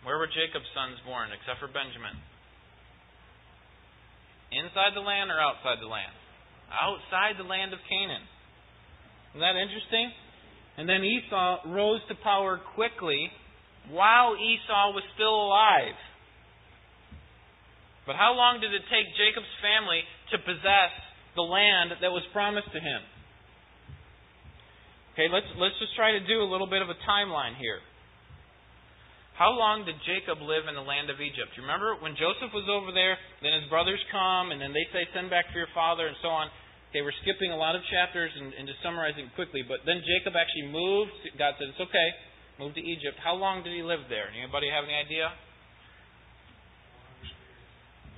Where 0.05 0.21
were 0.21 0.29
Jacob's 0.29 0.69
sons 0.77 1.01
born, 1.01 1.33
except 1.33 1.57
for 1.57 1.65
Benjamin? 1.65 2.13
Inside 4.53 4.93
the 4.93 5.01
land 5.01 5.33
or 5.33 5.41
outside 5.41 5.81
the 5.81 5.89
land? 5.89 6.13
Outside 6.69 7.41
the 7.41 7.49
land 7.49 7.73
of 7.73 7.81
Canaan. 7.89 8.21
Isn't 9.33 9.41
that 9.41 9.57
interesting? 9.57 10.13
And 10.77 10.85
then 10.85 11.01
Esau 11.01 11.65
rose 11.73 12.05
to 12.05 12.15
power 12.21 12.61
quickly 12.77 13.33
while 13.89 14.37
Esau 14.37 14.93
was 14.93 15.01
still 15.17 15.33
alive. 15.33 15.97
But 18.05 18.13
how 18.13 18.37
long 18.37 18.61
did 18.61 18.77
it 18.77 18.85
take 18.93 19.09
Jacob's 19.17 19.49
family 19.57 20.05
to 20.33 20.37
possess 20.37 20.93
the 21.33 21.41
land 21.41 21.97
that 21.97 22.13
was 22.13 22.21
promised 22.29 22.69
to 22.77 22.81
him? 22.81 23.01
Okay, 25.13 25.29
let's 25.29 25.45
let's 25.61 25.77
just 25.77 25.93
try 25.93 26.11
to 26.17 26.21
do 26.25 26.41
a 26.41 26.49
little 26.49 26.65
bit 26.65 26.81
of 26.81 26.89
a 26.89 26.97
timeline 27.05 27.53
here. 27.61 27.77
How 29.33 29.49
long 29.49 29.81
did 29.81 29.97
Jacob 30.05 30.41
live 30.45 30.69
in 30.69 30.77
the 30.77 30.85
land 30.85 31.09
of 31.09 31.17
Egypt? 31.17 31.57
You 31.57 31.65
remember 31.65 31.97
when 31.97 32.13
Joseph 32.13 32.53
was 32.53 32.69
over 32.69 32.93
there, 32.93 33.17
then 33.41 33.53
his 33.57 33.65
brothers 33.65 33.97
come, 34.13 34.53
and 34.53 34.61
then 34.61 34.73
they 34.73 34.85
say, 34.93 35.09
Send 35.09 35.33
back 35.33 35.49
for 35.49 35.57
your 35.57 35.73
father, 35.73 36.05
and 36.05 36.17
so 36.21 36.29
on. 36.29 36.53
Okay, 36.93 37.01
we're 37.01 37.17
skipping 37.25 37.49
a 37.49 37.57
lot 37.57 37.73
of 37.73 37.81
chapters 37.89 38.29
and, 38.29 38.53
and 38.53 38.69
just 38.69 38.77
summarizing 38.85 39.33
quickly, 39.33 39.65
but 39.65 39.81
then 39.89 40.05
Jacob 40.05 40.37
actually 40.37 40.69
moved. 40.69 41.17
God 41.37 41.57
said, 41.57 41.73
It's 41.73 41.81
okay. 41.81 42.09
Moved 42.61 42.77
to 42.77 42.85
Egypt. 42.85 43.17
How 43.17 43.33
long 43.33 43.65
did 43.65 43.73
he 43.73 43.81
live 43.81 44.05
there? 44.13 44.29
Anybody 44.29 44.69
have 44.69 44.85
any 44.85 44.93
idea? 44.93 45.33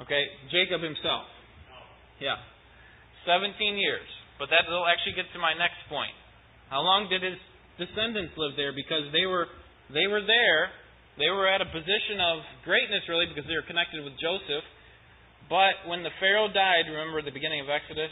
Okay, 0.04 0.28
Jacob 0.52 0.84
himself. 0.84 1.32
Yeah. 2.20 2.36
17 3.24 3.56
years. 3.80 4.04
But 4.36 4.52
that 4.52 4.68
will 4.68 4.84
actually 4.84 5.16
get 5.16 5.32
to 5.32 5.40
my 5.40 5.56
next 5.56 5.80
point. 5.88 6.12
How 6.76 6.84
long 6.84 7.08
did 7.08 7.24
his 7.24 7.40
descendants 7.80 8.36
live 8.36 8.60
there? 8.60 8.76
Because 8.76 9.08
they 9.16 9.24
were 9.24 9.48
they 9.96 10.12
were 10.12 10.20
there. 10.20 10.76
They 11.16 11.32
were 11.32 11.48
at 11.48 11.64
a 11.64 11.70
position 11.72 12.20
of 12.20 12.44
greatness 12.68 13.08
really 13.08 13.32
because 13.32 13.48
they 13.48 13.56
were 13.56 13.64
connected 13.64 14.04
with 14.04 14.20
Joseph. 14.20 14.68
But 15.48 15.88
when 15.88 16.04
the 16.04 16.12
Pharaoh 16.20 16.52
died, 16.52 16.92
remember 16.92 17.24
the 17.24 17.32
beginning 17.32 17.64
of 17.64 17.72
Exodus, 17.72 18.12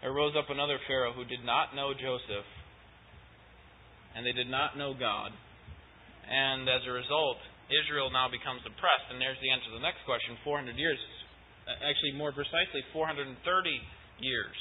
there 0.00 0.16
rose 0.16 0.32
up 0.32 0.48
another 0.48 0.80
Pharaoh 0.88 1.12
who 1.12 1.28
did 1.28 1.44
not 1.44 1.76
know 1.76 1.92
Joseph. 1.92 2.48
And 4.16 4.24
they 4.24 4.32
did 4.32 4.48
not 4.48 4.80
know 4.80 4.96
God. 4.96 5.36
And 6.24 6.64
as 6.64 6.88
a 6.88 6.94
result, 6.96 7.36
Israel 7.68 8.08
now 8.08 8.32
becomes 8.32 8.64
oppressed. 8.64 9.12
And 9.12 9.20
there's 9.20 9.36
the 9.44 9.52
answer 9.52 9.68
to 9.68 9.76
the 9.76 9.84
next 9.84 10.08
question 10.08 10.40
400 10.40 10.72
years. 10.80 10.96
Uh, 11.68 11.76
actually, 11.84 12.16
more 12.16 12.32
precisely, 12.32 12.80
430 12.96 13.36
years. 14.24 14.56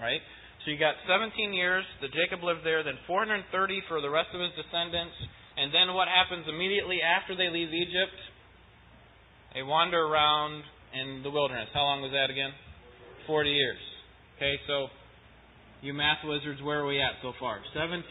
Right? 0.00 0.24
So 0.62 0.70
you 0.70 0.78
got 0.78 0.94
17 1.10 1.50
years 1.50 1.82
that 2.00 2.14
Jacob 2.14 2.46
lived 2.46 2.62
there, 2.62 2.86
then 2.86 2.94
430 3.10 3.42
for 3.90 3.98
the 3.98 4.10
rest 4.10 4.30
of 4.30 4.38
his 4.38 4.54
descendants, 4.54 5.14
and 5.58 5.74
then 5.74 5.90
what 5.90 6.06
happens 6.06 6.46
immediately 6.46 7.02
after 7.02 7.34
they 7.34 7.50
leave 7.50 7.74
Egypt? 7.74 8.18
They 9.58 9.66
wander 9.66 9.98
around 9.98 10.62
in 10.94 11.26
the 11.26 11.30
wilderness. 11.34 11.68
How 11.74 11.82
long 11.82 12.00
was 12.00 12.14
that 12.14 12.30
again? 12.30 12.54
40 13.26 13.50
years. 13.50 13.82
Okay, 14.38 14.54
so 14.70 14.86
you 15.82 15.92
math 15.92 16.22
wizards, 16.22 16.62
where 16.62 16.80
are 16.80 16.88
we 16.88 17.02
at 17.02 17.18
so 17.26 17.34
far? 17.42 17.58
17, 17.74 18.06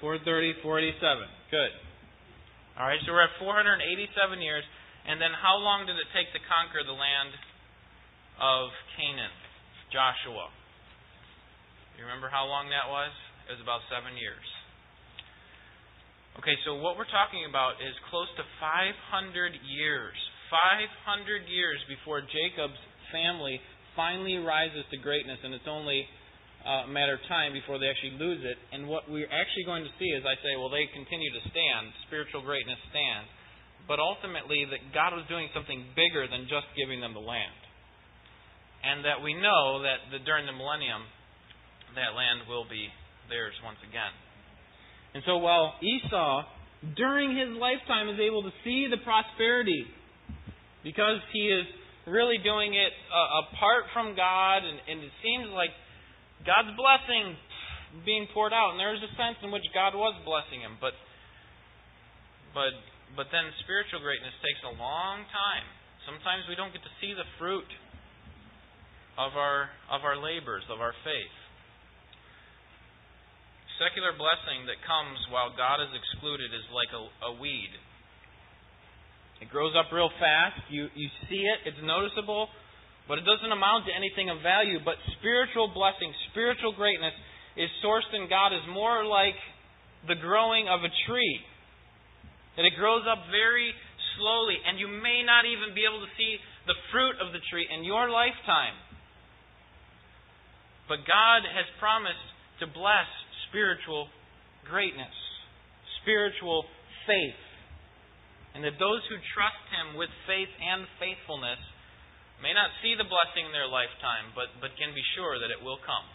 430, 0.00 0.64
47. 0.64 0.96
Good. 1.52 1.72
All 2.80 2.88
right, 2.88 2.98
so 3.04 3.12
we're 3.12 3.22
at 3.22 3.36
487 3.36 4.40
years, 4.40 4.64
and 5.06 5.20
then 5.20 5.30
how 5.36 5.60
long 5.60 5.84
did 5.84 6.00
it 6.00 6.08
take 6.16 6.32
to 6.32 6.40
conquer 6.48 6.82
the 6.82 6.96
land 6.96 7.36
of 8.40 8.72
Canaan? 8.96 9.30
Joshua. 9.92 10.50
You 11.94 12.02
remember 12.02 12.26
how 12.26 12.50
long 12.50 12.66
that 12.74 12.90
was? 12.90 13.14
It 13.46 13.54
was 13.54 13.62
about 13.62 13.86
seven 13.86 14.18
years. 14.18 14.42
Okay, 16.42 16.58
so 16.66 16.82
what 16.82 16.98
we're 16.98 17.10
talking 17.14 17.46
about 17.46 17.78
is 17.78 17.94
close 18.10 18.26
to 18.34 18.44
500 18.58 19.54
years. 19.70 20.16
500 20.50 21.46
years 21.46 21.78
before 21.86 22.26
Jacob's 22.26 22.80
family 23.14 23.62
finally 23.94 24.42
rises 24.42 24.82
to 24.90 24.98
greatness, 24.98 25.38
and 25.46 25.54
it's 25.54 25.70
only 25.70 26.02
uh, 26.66 26.88
a 26.88 26.90
matter 26.90 27.14
of 27.14 27.22
time 27.30 27.54
before 27.54 27.78
they 27.78 27.86
actually 27.86 28.18
lose 28.18 28.42
it. 28.42 28.58
And 28.74 28.90
what 28.90 29.06
we're 29.06 29.30
actually 29.30 29.62
going 29.62 29.86
to 29.86 29.94
see 30.02 30.10
is 30.10 30.26
I 30.26 30.34
say, 30.42 30.58
well, 30.58 30.74
they 30.74 30.90
continue 30.90 31.30
to 31.30 31.42
stand, 31.54 31.94
spiritual 32.10 32.42
greatness 32.42 32.82
stands, 32.90 33.30
but 33.86 34.02
ultimately 34.02 34.66
that 34.74 34.82
God 34.90 35.14
was 35.14 35.22
doing 35.30 35.46
something 35.54 35.86
bigger 35.94 36.26
than 36.26 36.50
just 36.50 36.66
giving 36.74 36.98
them 36.98 37.14
the 37.14 37.22
land. 37.22 37.60
And 38.82 39.06
that 39.06 39.22
we 39.22 39.38
know 39.38 39.86
that 39.86 40.10
the, 40.10 40.18
during 40.26 40.50
the 40.50 40.56
millennium, 40.56 41.06
that 41.96 42.14
land 42.14 42.46
will 42.48 42.66
be 42.68 42.88
theirs 43.28 43.54
once 43.64 43.78
again. 43.86 44.12
And 45.14 45.22
so 45.26 45.38
while 45.38 45.78
Esau, 45.78 46.42
during 46.98 47.32
his 47.32 47.54
lifetime, 47.56 48.10
is 48.10 48.18
able 48.18 48.42
to 48.42 48.54
see 48.66 48.90
the 48.90 48.98
prosperity 49.06 49.86
because 50.82 51.22
he 51.32 51.48
is 51.48 51.64
really 52.04 52.36
doing 52.42 52.74
it 52.74 52.92
uh, 53.08 53.48
apart 53.48 53.88
from 53.96 54.12
God, 54.12 54.60
and, 54.66 54.76
and 54.76 55.00
it 55.00 55.14
seems 55.24 55.48
like 55.54 55.72
God's 56.44 56.76
blessing 56.76 57.38
being 58.04 58.28
poured 58.34 58.52
out, 58.52 58.74
and 58.74 58.78
there 58.78 58.92
is 58.92 59.00
a 59.00 59.12
sense 59.16 59.38
in 59.40 59.54
which 59.54 59.64
God 59.72 59.94
was 59.94 60.12
blessing 60.26 60.60
him, 60.60 60.76
but 60.82 60.92
but 62.52 62.74
but 63.14 63.30
then 63.30 63.46
spiritual 63.62 64.02
greatness 64.02 64.34
takes 64.42 64.62
a 64.66 64.74
long 64.74 65.22
time. 65.30 65.66
Sometimes 66.02 66.44
we 66.50 66.58
don't 66.58 66.74
get 66.74 66.82
to 66.82 66.94
see 66.98 67.14
the 67.14 67.26
fruit 67.38 67.70
of 69.16 69.38
our 69.38 69.70
of 69.88 70.02
our 70.02 70.18
labors, 70.18 70.66
of 70.68 70.82
our 70.82 70.92
faith. 71.06 71.36
Secular 73.82 74.14
blessing 74.14 74.70
that 74.70 74.78
comes 74.86 75.18
while 75.34 75.50
God 75.50 75.82
is 75.82 75.90
excluded 75.90 76.54
is 76.54 76.62
like 76.70 76.94
a, 76.94 77.02
a 77.26 77.32
weed. 77.42 77.74
It 79.42 79.50
grows 79.50 79.74
up 79.74 79.90
real 79.90 80.14
fast. 80.22 80.62
You, 80.70 80.86
you 80.94 81.10
see 81.26 81.42
it, 81.42 81.66
it's 81.66 81.82
noticeable, 81.82 82.46
but 83.10 83.18
it 83.18 83.26
doesn't 83.26 83.50
amount 83.50 83.90
to 83.90 83.92
anything 83.92 84.30
of 84.30 84.46
value. 84.46 84.78
But 84.78 85.02
spiritual 85.18 85.74
blessing, 85.74 86.14
spiritual 86.30 86.70
greatness 86.78 87.12
is 87.58 87.66
sourced 87.82 88.08
in 88.14 88.30
God 88.30 88.54
is 88.54 88.62
more 88.70 89.02
like 89.02 89.38
the 90.06 90.18
growing 90.22 90.70
of 90.70 90.86
a 90.86 90.92
tree. 91.10 91.36
That 92.54 92.62
it 92.62 92.78
grows 92.78 93.02
up 93.10 93.26
very 93.34 93.74
slowly, 94.14 94.54
and 94.62 94.78
you 94.78 94.86
may 94.86 95.26
not 95.26 95.42
even 95.42 95.74
be 95.74 95.82
able 95.82 95.98
to 95.98 96.12
see 96.14 96.38
the 96.70 96.78
fruit 96.94 97.18
of 97.18 97.34
the 97.34 97.42
tree 97.50 97.66
in 97.66 97.82
your 97.82 98.06
lifetime. 98.06 98.78
But 100.86 101.02
God 101.02 101.42
has 101.42 101.66
promised 101.82 102.22
to 102.62 102.70
bless 102.70 103.10
spiritual 103.54 104.10
greatness, 104.66 105.14
spiritual 106.02 106.66
faith. 107.06 107.38
And 108.58 108.66
that 108.66 108.82
those 108.82 109.02
who 109.06 109.14
trust 109.34 109.62
Him 109.70 109.94
with 109.94 110.10
faith 110.26 110.50
and 110.58 110.82
faithfulness 110.98 111.62
may 112.42 112.50
not 112.50 112.74
see 112.82 112.98
the 112.98 113.06
blessing 113.06 113.46
in 113.46 113.54
their 113.54 113.70
lifetime, 113.70 114.34
but, 114.34 114.50
but 114.58 114.74
can 114.74 114.90
be 114.90 115.02
sure 115.14 115.38
that 115.38 115.54
it 115.54 115.62
will 115.62 115.78
come. 115.86 116.06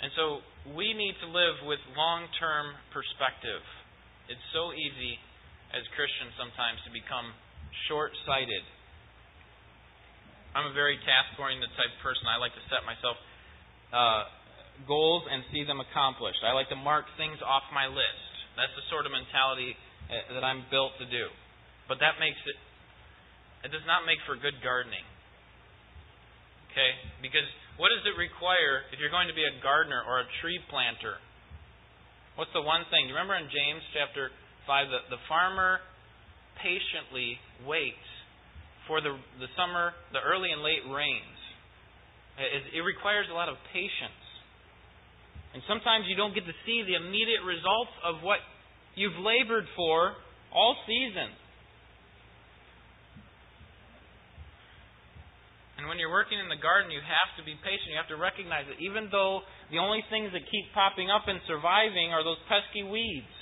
And 0.00 0.08
so 0.16 0.40
we 0.72 0.96
need 0.96 1.12
to 1.20 1.28
live 1.28 1.60
with 1.68 1.80
long 1.92 2.24
term 2.40 2.72
perspective. 2.88 3.60
It's 4.32 4.44
so 4.56 4.72
easy 4.72 5.20
as 5.76 5.84
Christians 5.92 6.32
sometimes 6.40 6.80
to 6.88 6.90
become 6.92 7.36
short 7.92 8.16
sighted. 8.24 8.64
I'm 10.56 10.72
a 10.72 10.74
very 10.74 10.96
task 11.04 11.36
oriented 11.36 11.68
type 11.76 11.92
person. 12.00 12.24
I 12.24 12.40
like 12.40 12.56
to 12.56 12.64
set 12.72 12.82
myself 12.88 13.16
uh, 13.92 14.39
goals 14.86 15.24
and 15.28 15.44
see 15.50 15.64
them 15.64 15.80
accomplished. 15.80 16.40
I 16.44 16.52
like 16.52 16.68
to 16.70 16.78
mark 16.78 17.08
things 17.16 17.40
off 17.42 17.64
my 17.72 17.88
list. 17.88 18.30
That's 18.56 18.72
the 18.76 18.86
sort 18.92 19.04
of 19.08 19.12
mentality 19.12 19.76
uh, 20.08 20.36
that 20.36 20.44
I'm 20.44 20.64
built 20.68 20.96
to 21.00 21.06
do. 21.06 21.30
But 21.88 21.98
that 22.04 22.20
makes 22.22 22.38
it, 22.46 22.58
it 23.66 23.70
does 23.74 23.84
not 23.88 24.06
make 24.06 24.22
for 24.24 24.38
good 24.38 24.58
gardening. 24.62 25.04
Okay? 26.70 26.90
Because 27.18 27.46
what 27.80 27.90
does 27.90 28.04
it 28.06 28.14
require 28.14 28.86
if 28.94 29.02
you're 29.02 29.12
going 29.12 29.26
to 29.26 29.34
be 29.34 29.42
a 29.42 29.54
gardener 29.58 30.04
or 30.06 30.22
a 30.22 30.26
tree 30.38 30.60
planter? 30.70 31.18
What's 32.38 32.54
the 32.54 32.62
one 32.62 32.86
thing? 32.94 33.10
You 33.10 33.16
remember 33.16 33.34
in 33.34 33.50
James 33.50 33.82
chapter 33.90 34.30
5, 34.64 34.92
the, 34.92 35.00
the 35.18 35.20
farmer 35.26 35.82
patiently 36.62 37.40
waits 37.66 38.08
for 38.86 39.02
the, 39.02 39.16
the 39.42 39.50
summer, 39.58 39.92
the 40.14 40.22
early 40.22 40.52
and 40.52 40.62
late 40.62 40.84
rains. 40.88 41.38
It, 42.38 42.80
it 42.80 42.82
requires 42.86 43.26
a 43.28 43.36
lot 43.36 43.50
of 43.50 43.58
patience. 43.74 44.19
And 45.52 45.62
sometimes 45.66 46.06
you 46.06 46.14
don't 46.14 46.34
get 46.34 46.46
to 46.46 46.56
see 46.62 46.86
the 46.86 46.94
immediate 46.94 47.42
results 47.42 47.90
of 48.06 48.22
what 48.22 48.38
you've 48.94 49.18
labored 49.18 49.66
for 49.74 50.14
all 50.54 50.78
season. 50.86 51.34
And 55.80 55.88
when 55.88 55.96
you're 55.96 56.12
working 56.12 56.36
in 56.36 56.52
the 56.52 56.60
garden, 56.60 56.92
you 56.92 57.00
have 57.00 57.32
to 57.40 57.42
be 57.42 57.56
patient. 57.64 57.88
You 57.88 57.98
have 57.98 58.12
to 58.12 58.20
recognize 58.20 58.68
that 58.68 58.76
even 58.84 59.08
though 59.08 59.40
the 59.72 59.80
only 59.80 60.04
things 60.12 60.28
that 60.36 60.44
keep 60.44 60.68
popping 60.76 61.08
up 61.08 61.24
and 61.24 61.40
surviving 61.48 62.12
are 62.12 62.20
those 62.20 62.38
pesky 62.52 62.84
weeds, 62.84 63.32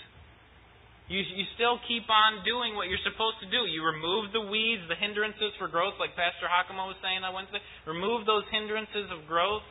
you, 1.11 1.19
you 1.25 1.45
still 1.59 1.83
keep 1.89 2.07
on 2.07 2.45
doing 2.47 2.77
what 2.77 2.87
you're 2.87 3.03
supposed 3.03 3.43
to 3.43 3.49
do. 3.51 3.67
You 3.67 3.83
remove 3.83 4.31
the 4.31 4.45
weeds, 4.45 4.87
the 4.87 4.95
hindrances 4.95 5.51
for 5.59 5.67
growth, 5.67 5.99
like 5.99 6.15
Pastor 6.15 6.47
Hakama 6.47 6.87
was 6.87 7.01
saying 7.03 7.27
on 7.27 7.35
Wednesday. 7.35 7.65
Remove 7.91 8.23
those 8.23 8.47
hindrances 8.55 9.11
of 9.11 9.27
growth 9.27 9.67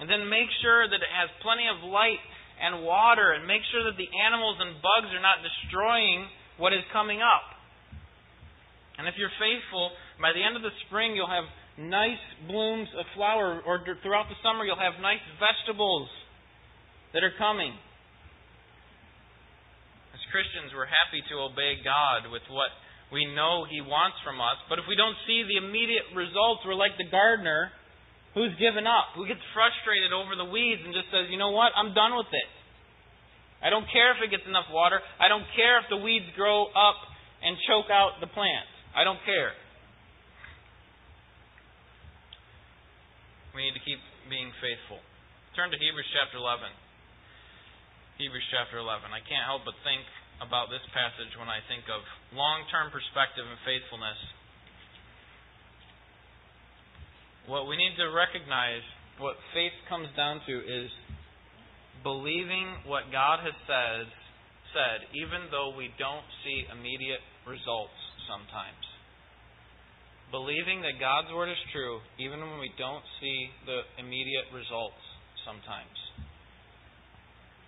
and 0.00 0.08
then 0.08 0.26
make 0.32 0.48
sure 0.64 0.88
that 0.88 0.96
it 0.96 1.12
has 1.12 1.28
plenty 1.44 1.68
of 1.68 1.84
light 1.84 2.24
and 2.60 2.84
water, 2.84 3.36
and 3.36 3.44
make 3.48 3.64
sure 3.72 3.84
that 3.84 3.96
the 3.96 4.08
animals 4.20 4.56
and 4.60 4.80
bugs 4.80 5.08
are 5.12 5.24
not 5.24 5.40
destroying 5.40 6.28
what 6.60 6.72
is 6.76 6.84
coming 6.92 7.20
up. 7.24 7.56
And 9.00 9.08
if 9.08 9.16
you're 9.16 9.32
faithful, 9.40 9.92
by 10.20 10.36
the 10.36 10.44
end 10.44 10.60
of 10.60 10.64
the 10.64 10.72
spring, 10.84 11.16
you'll 11.16 11.32
have 11.32 11.48
nice 11.80 12.20
blooms 12.44 12.88
of 13.00 13.08
flower, 13.16 13.64
or 13.64 13.80
throughout 14.04 14.28
the 14.28 14.36
summer, 14.44 14.68
you'll 14.68 14.76
have 14.80 15.00
nice 15.00 15.24
vegetables 15.40 16.08
that 17.16 17.24
are 17.24 17.32
coming. 17.40 17.72
As 20.12 20.20
Christians, 20.28 20.76
we're 20.76 20.88
happy 20.88 21.24
to 21.32 21.34
obey 21.40 21.80
God 21.80 22.28
with 22.28 22.44
what 22.52 22.68
we 23.08 23.24
know 23.24 23.64
He 23.64 23.80
wants 23.80 24.20
from 24.20 24.36
us, 24.36 24.60
but 24.68 24.76
if 24.76 24.84
we 24.84 25.00
don't 25.00 25.16
see 25.24 25.48
the 25.48 25.56
immediate 25.64 26.12
results, 26.12 26.60
we're 26.68 26.76
like 26.76 27.00
the 27.00 27.08
gardener 27.08 27.72
Who's 28.34 28.54
given 28.62 28.86
up? 28.86 29.18
Who 29.18 29.26
gets 29.26 29.42
frustrated 29.50 30.14
over 30.14 30.38
the 30.38 30.46
weeds 30.46 30.82
and 30.86 30.94
just 30.94 31.10
says, 31.10 31.26
you 31.30 31.38
know 31.38 31.50
what? 31.50 31.74
I'm 31.74 31.90
done 31.94 32.14
with 32.14 32.30
it. 32.30 32.50
I 33.60 33.68
don't 33.68 33.84
care 33.90 34.14
if 34.16 34.22
it 34.22 34.30
gets 34.30 34.46
enough 34.46 34.70
water. 34.70 35.02
I 35.18 35.28
don't 35.28 35.44
care 35.52 35.82
if 35.82 35.90
the 35.90 35.98
weeds 36.00 36.30
grow 36.38 36.70
up 36.72 36.98
and 37.42 37.58
choke 37.68 37.90
out 37.92 38.22
the 38.22 38.30
plant. 38.30 38.70
I 38.94 39.04
don't 39.04 39.20
care. 39.26 39.52
We 43.52 43.66
need 43.66 43.74
to 43.74 43.84
keep 43.84 43.98
being 44.30 44.54
faithful. 44.62 45.02
Turn 45.58 45.74
to 45.74 45.76
Hebrews 45.76 46.06
chapter 46.14 46.38
11. 46.38 46.70
Hebrews 48.22 48.46
chapter 48.54 48.78
11. 48.78 49.10
I 49.10 49.20
can't 49.26 49.42
help 49.44 49.66
but 49.66 49.74
think 49.82 50.06
about 50.38 50.70
this 50.72 50.84
passage 50.94 51.34
when 51.36 51.50
I 51.50 51.60
think 51.66 51.84
of 51.90 52.00
long 52.32 52.64
term 52.70 52.88
perspective 52.94 53.44
and 53.44 53.58
faithfulness 53.66 54.16
what 57.50 57.66
we 57.66 57.74
need 57.74 57.98
to 57.98 58.06
recognize, 58.14 58.86
what 59.18 59.34
faith 59.50 59.74
comes 59.90 60.06
down 60.14 60.38
to, 60.46 60.54
is 60.54 60.86
believing 62.06 62.86
what 62.86 63.10
God 63.10 63.42
has 63.42 63.58
said, 63.66 64.06
said, 64.70 64.98
even 65.18 65.50
though 65.50 65.74
we 65.74 65.90
don't 65.98 66.24
see 66.46 66.62
immediate 66.70 67.20
results 67.42 67.98
sometimes. 68.30 68.78
Believing 70.30 70.86
that 70.86 71.02
God's 71.02 71.34
word 71.34 71.50
is 71.50 71.58
true, 71.74 71.98
even 72.22 72.38
when 72.38 72.62
we 72.62 72.70
don't 72.78 73.02
see 73.18 73.50
the 73.66 73.82
immediate 73.98 74.46
results 74.54 75.02
sometimes. 75.42 75.98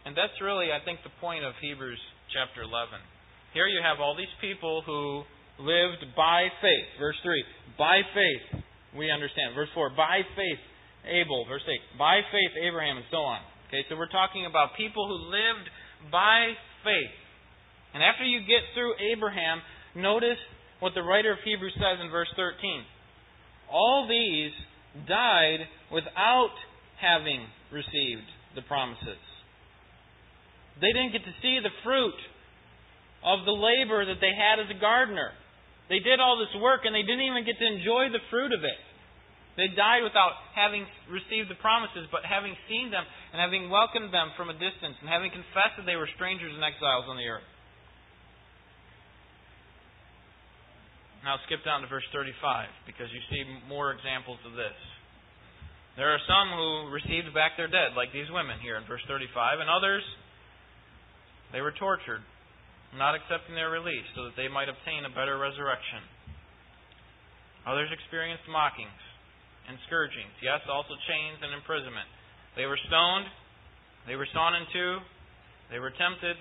And 0.07 0.15
that's 0.15 0.39
really, 0.39 0.71
I 0.71 0.79
think, 0.87 1.03
the 1.03 1.15
point 1.19 1.43
of 1.43 1.59
Hebrews 1.59 1.99
chapter 2.31 2.63
11. 2.63 3.03
Here 3.51 3.67
you 3.67 3.83
have 3.83 3.99
all 3.99 4.15
these 4.15 4.31
people 4.39 4.87
who 4.87 5.27
lived 5.59 6.07
by 6.15 6.47
faith. 6.63 6.89
Verse 7.03 7.19
3 7.27 7.35
By 7.75 8.07
faith, 8.15 8.62
we 8.97 9.11
understand. 9.11 9.55
Verse 9.55 9.71
4, 9.75 9.91
by 9.97 10.21
faith, 10.37 10.63
Abel. 11.07 11.47
Verse 11.49 11.65
8, 11.65 11.99
by 11.99 12.21
faith, 12.31 12.53
Abraham, 12.63 12.97
and 12.97 13.07
so 13.11 13.19
on. 13.19 13.41
Okay, 13.69 13.85
so 13.89 13.97
we're 13.97 14.13
talking 14.13 14.45
about 14.45 14.77
people 14.77 15.09
who 15.09 15.33
lived 15.33 15.67
by 16.13 16.53
faith. 16.85 17.15
And 17.95 18.03
after 18.03 18.25
you 18.25 18.41
get 18.41 18.65
through 18.75 18.95
Abraham, 19.01 19.61
notice 19.97 20.41
what 20.81 20.93
the 20.95 21.03
writer 21.03 21.33
of 21.33 21.39
Hebrews 21.45 21.75
says 21.77 22.01
in 22.03 22.11
verse 22.11 22.29
13. 22.37 22.85
All 23.73 24.07
these 24.09 24.53
died 25.09 25.65
without 25.91 26.53
having 27.01 27.47
received 27.73 28.29
the 28.55 28.63
promises. 28.63 29.21
They 30.81 30.93
didn't 30.93 31.13
get 31.13 31.25
to 31.25 31.35
see 31.41 31.61
the 31.63 31.73
fruit 31.85 32.19
of 33.25 33.45
the 33.45 33.55
labor 33.55 34.05
that 34.05 34.21
they 34.21 34.33
had 34.35 34.61
as 34.61 34.69
a 34.69 34.81
gardener. 34.81 35.31
They 35.93 36.01
did 36.01 36.25
all 36.25 36.41
this 36.41 36.57
work 36.57 36.89
and 36.89 36.97
they 36.97 37.05
didn't 37.05 37.29
even 37.29 37.45
get 37.45 37.61
to 37.61 37.69
enjoy 37.69 38.09
the 38.09 38.25
fruit 38.33 38.57
of 38.57 38.65
it. 38.65 38.81
They 39.61 39.69
died 39.77 40.01
without 40.01 40.41
having 40.57 40.89
received 41.13 41.53
the 41.53 41.61
promises, 41.61 42.09
but 42.09 42.25
having 42.25 42.57
seen 42.65 42.89
them 42.89 43.05
and 43.05 43.37
having 43.37 43.69
welcomed 43.69 44.09
them 44.09 44.33
from 44.33 44.49
a 44.49 44.57
distance 44.57 44.97
and 45.05 45.13
having 45.13 45.29
confessed 45.29 45.77
that 45.77 45.85
they 45.85 46.01
were 46.01 46.09
strangers 46.17 46.57
and 46.57 46.65
exiles 46.65 47.05
on 47.13 47.21
the 47.21 47.29
earth. 47.29 47.45
Now 51.29 51.37
skip 51.45 51.61
down 51.61 51.85
to 51.85 51.89
verse 51.93 52.09
35 52.09 52.41
because 52.89 53.13
you 53.13 53.21
see 53.29 53.45
more 53.69 53.93
examples 53.93 54.41
of 54.49 54.57
this. 54.57 54.75
There 56.01 56.09
are 56.09 56.23
some 56.25 56.57
who 56.57 56.89
received 56.89 57.29
back 57.37 57.61
their 57.61 57.69
dead, 57.69 57.93
like 58.01 58.17
these 58.17 58.33
women 58.33 58.57
here 58.65 58.81
in 58.81 58.89
verse 58.89 59.05
35, 59.05 59.61
and 59.61 59.69
others, 59.69 60.01
they 61.53 61.61
were 61.61 61.77
tortured, 61.77 62.25
not 62.97 63.17
accepting 63.17 63.57
their 63.57 63.73
release 63.73 64.05
so 64.15 64.29
that 64.29 64.37
they 64.37 64.49
might 64.49 64.69
obtain 64.69 65.05
a 65.09 65.13
better 65.13 65.41
resurrection. 65.41 66.05
Others 67.65 67.95
experienced 67.95 68.45
mockings 68.51 69.03
and 69.71 69.79
scourgings, 69.87 70.35
yes, 70.43 70.61
also 70.67 70.93
chains 71.07 71.39
and 71.41 71.55
imprisonment. 71.55 72.09
They 72.59 72.67
were 72.67 72.81
stoned, 72.91 73.27
they 74.05 74.19
were 74.19 74.29
sawn 74.35 74.59
in 74.59 74.67
two, 74.75 74.99
they 75.71 75.79
were 75.79 75.95
tempted, 75.95 76.37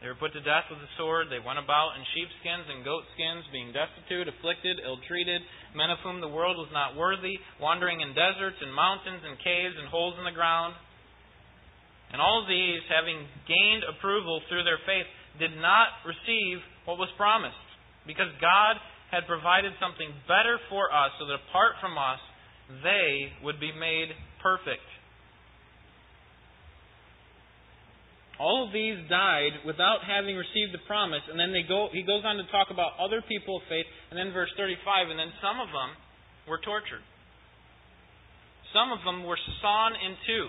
they 0.00 0.12
were 0.12 0.18
put 0.20 0.36
to 0.36 0.44
death 0.44 0.68
with 0.68 0.80
the 0.80 0.92
sword. 1.00 1.32
They 1.32 1.40
went 1.40 1.56
about 1.56 1.96
in 1.96 2.04
sheepskins 2.12 2.68
and 2.68 2.84
goatskins, 2.84 3.48
being 3.48 3.72
destitute, 3.72 4.28
afflicted, 4.28 4.76
ill 4.84 5.00
treated, 5.08 5.40
men 5.72 5.88
of 5.88 6.00
whom 6.04 6.20
the 6.20 6.28
world 6.28 6.60
was 6.60 6.68
not 6.72 6.96
worthy, 7.00 7.40
wandering 7.56 8.04
in 8.04 8.12
deserts 8.12 8.60
and 8.60 8.72
mountains 8.72 9.24
and 9.24 9.40
caves 9.40 9.76
and 9.80 9.88
holes 9.88 10.14
in 10.20 10.28
the 10.28 10.36
ground. 10.36 10.76
And 12.12 12.20
all 12.20 12.44
these, 12.44 12.84
having 12.92 13.24
gained 13.48 13.82
approval 13.88 14.44
through 14.46 14.68
their 14.68 14.78
faith, 14.84 15.08
did 15.38 15.56
not 15.56 16.02
receive 16.04 16.60
what 16.84 16.98
was 16.98 17.08
promised, 17.16 17.56
because 18.06 18.30
God 18.40 18.76
had 19.10 19.26
provided 19.26 19.72
something 19.78 20.10
better 20.26 20.58
for 20.68 20.90
us, 20.90 21.14
so 21.18 21.26
that 21.26 21.38
apart 21.46 21.78
from 21.80 21.94
us, 21.94 22.18
they 22.82 23.30
would 23.42 23.60
be 23.60 23.70
made 23.70 24.10
perfect. 24.42 24.82
All 28.36 28.68
of 28.68 28.72
these 28.74 29.00
died 29.08 29.64
without 29.64 30.04
having 30.04 30.36
received 30.36 30.74
the 30.76 30.84
promise, 30.84 31.24
and 31.30 31.40
then 31.40 31.56
they 31.56 31.64
go, 31.64 31.88
he 31.88 32.04
goes 32.04 32.20
on 32.26 32.36
to 32.36 32.44
talk 32.52 32.68
about 32.68 32.98
other 33.00 33.24
people 33.24 33.56
of 33.56 33.64
faith, 33.70 33.88
and 34.10 34.18
then 34.18 34.34
verse 34.36 34.52
35, 34.60 35.08
and 35.08 35.16
then 35.16 35.32
some 35.40 35.56
of 35.56 35.72
them 35.72 35.96
were 36.44 36.60
tortured. 36.60 37.00
Some 38.76 38.92
of 38.92 39.00
them 39.08 39.24
were 39.24 39.40
sawn 39.62 39.96
in 39.96 40.12
two. 40.28 40.46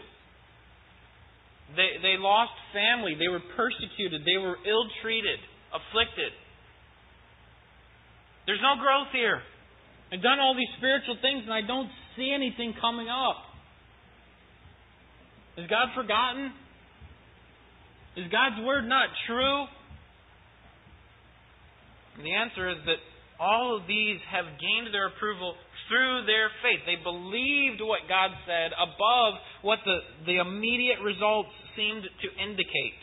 They, 1.76 2.00
they 2.02 2.16
lost 2.16 2.54
family. 2.72 3.16
They 3.20 3.28
were 3.28 3.44
persecuted. 3.56 4.24
They 4.24 4.40
were 4.40 4.56
ill 4.64 4.86
treated, 5.02 5.40
afflicted. 5.74 6.32
There's 8.46 8.64
no 8.64 8.80
growth 8.80 9.12
here. 9.12 9.44
I've 10.12 10.24
done 10.24 10.40
all 10.40 10.56
these 10.56 10.72
spiritual 10.78 11.18
things, 11.22 11.44
and 11.44 11.52
I 11.52 11.62
don't 11.62 11.92
see 12.16 12.32
anything 12.34 12.74
coming 12.80 13.10
up. 13.12 13.44
Has 15.58 15.68
God 15.68 15.92
forgotten? 15.96 16.54
Is 18.16 18.32
God's 18.32 18.64
word 18.64 18.88
not 18.88 19.10
true? 19.28 19.66
And 22.16 22.26
the 22.26 22.34
answer 22.34 22.70
is 22.72 22.78
that 22.86 23.04
all 23.40 23.76
of 23.76 23.86
these 23.86 24.18
have 24.32 24.46
gained 24.58 24.94
their 24.94 25.08
approval 25.08 25.56
through 25.88 26.28
their 26.28 26.52
faith. 26.64 26.84
They 26.86 27.00
believed 27.02 27.80
what 27.82 28.08
God 28.08 28.32
said 28.46 28.72
above 28.76 29.40
what 29.64 29.80
the, 29.84 30.00
the 30.28 30.38
immediate 30.40 31.00
results 31.04 31.52
seemed 31.76 32.04
to 32.04 32.28
indicate. 32.40 33.02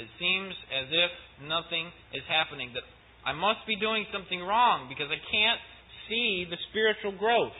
It 0.00 0.08
seems 0.16 0.54
as 0.72 0.88
if 0.88 1.12
nothing 1.44 1.92
is 2.16 2.24
happening, 2.24 2.72
that 2.72 2.84
I 3.24 3.36
must 3.36 3.64
be 3.68 3.76
doing 3.76 4.08
something 4.12 4.40
wrong 4.40 4.88
because 4.88 5.12
I 5.12 5.20
can't 5.20 5.60
see 6.08 6.48
the 6.48 6.56
spiritual 6.72 7.12
growth. 7.20 7.56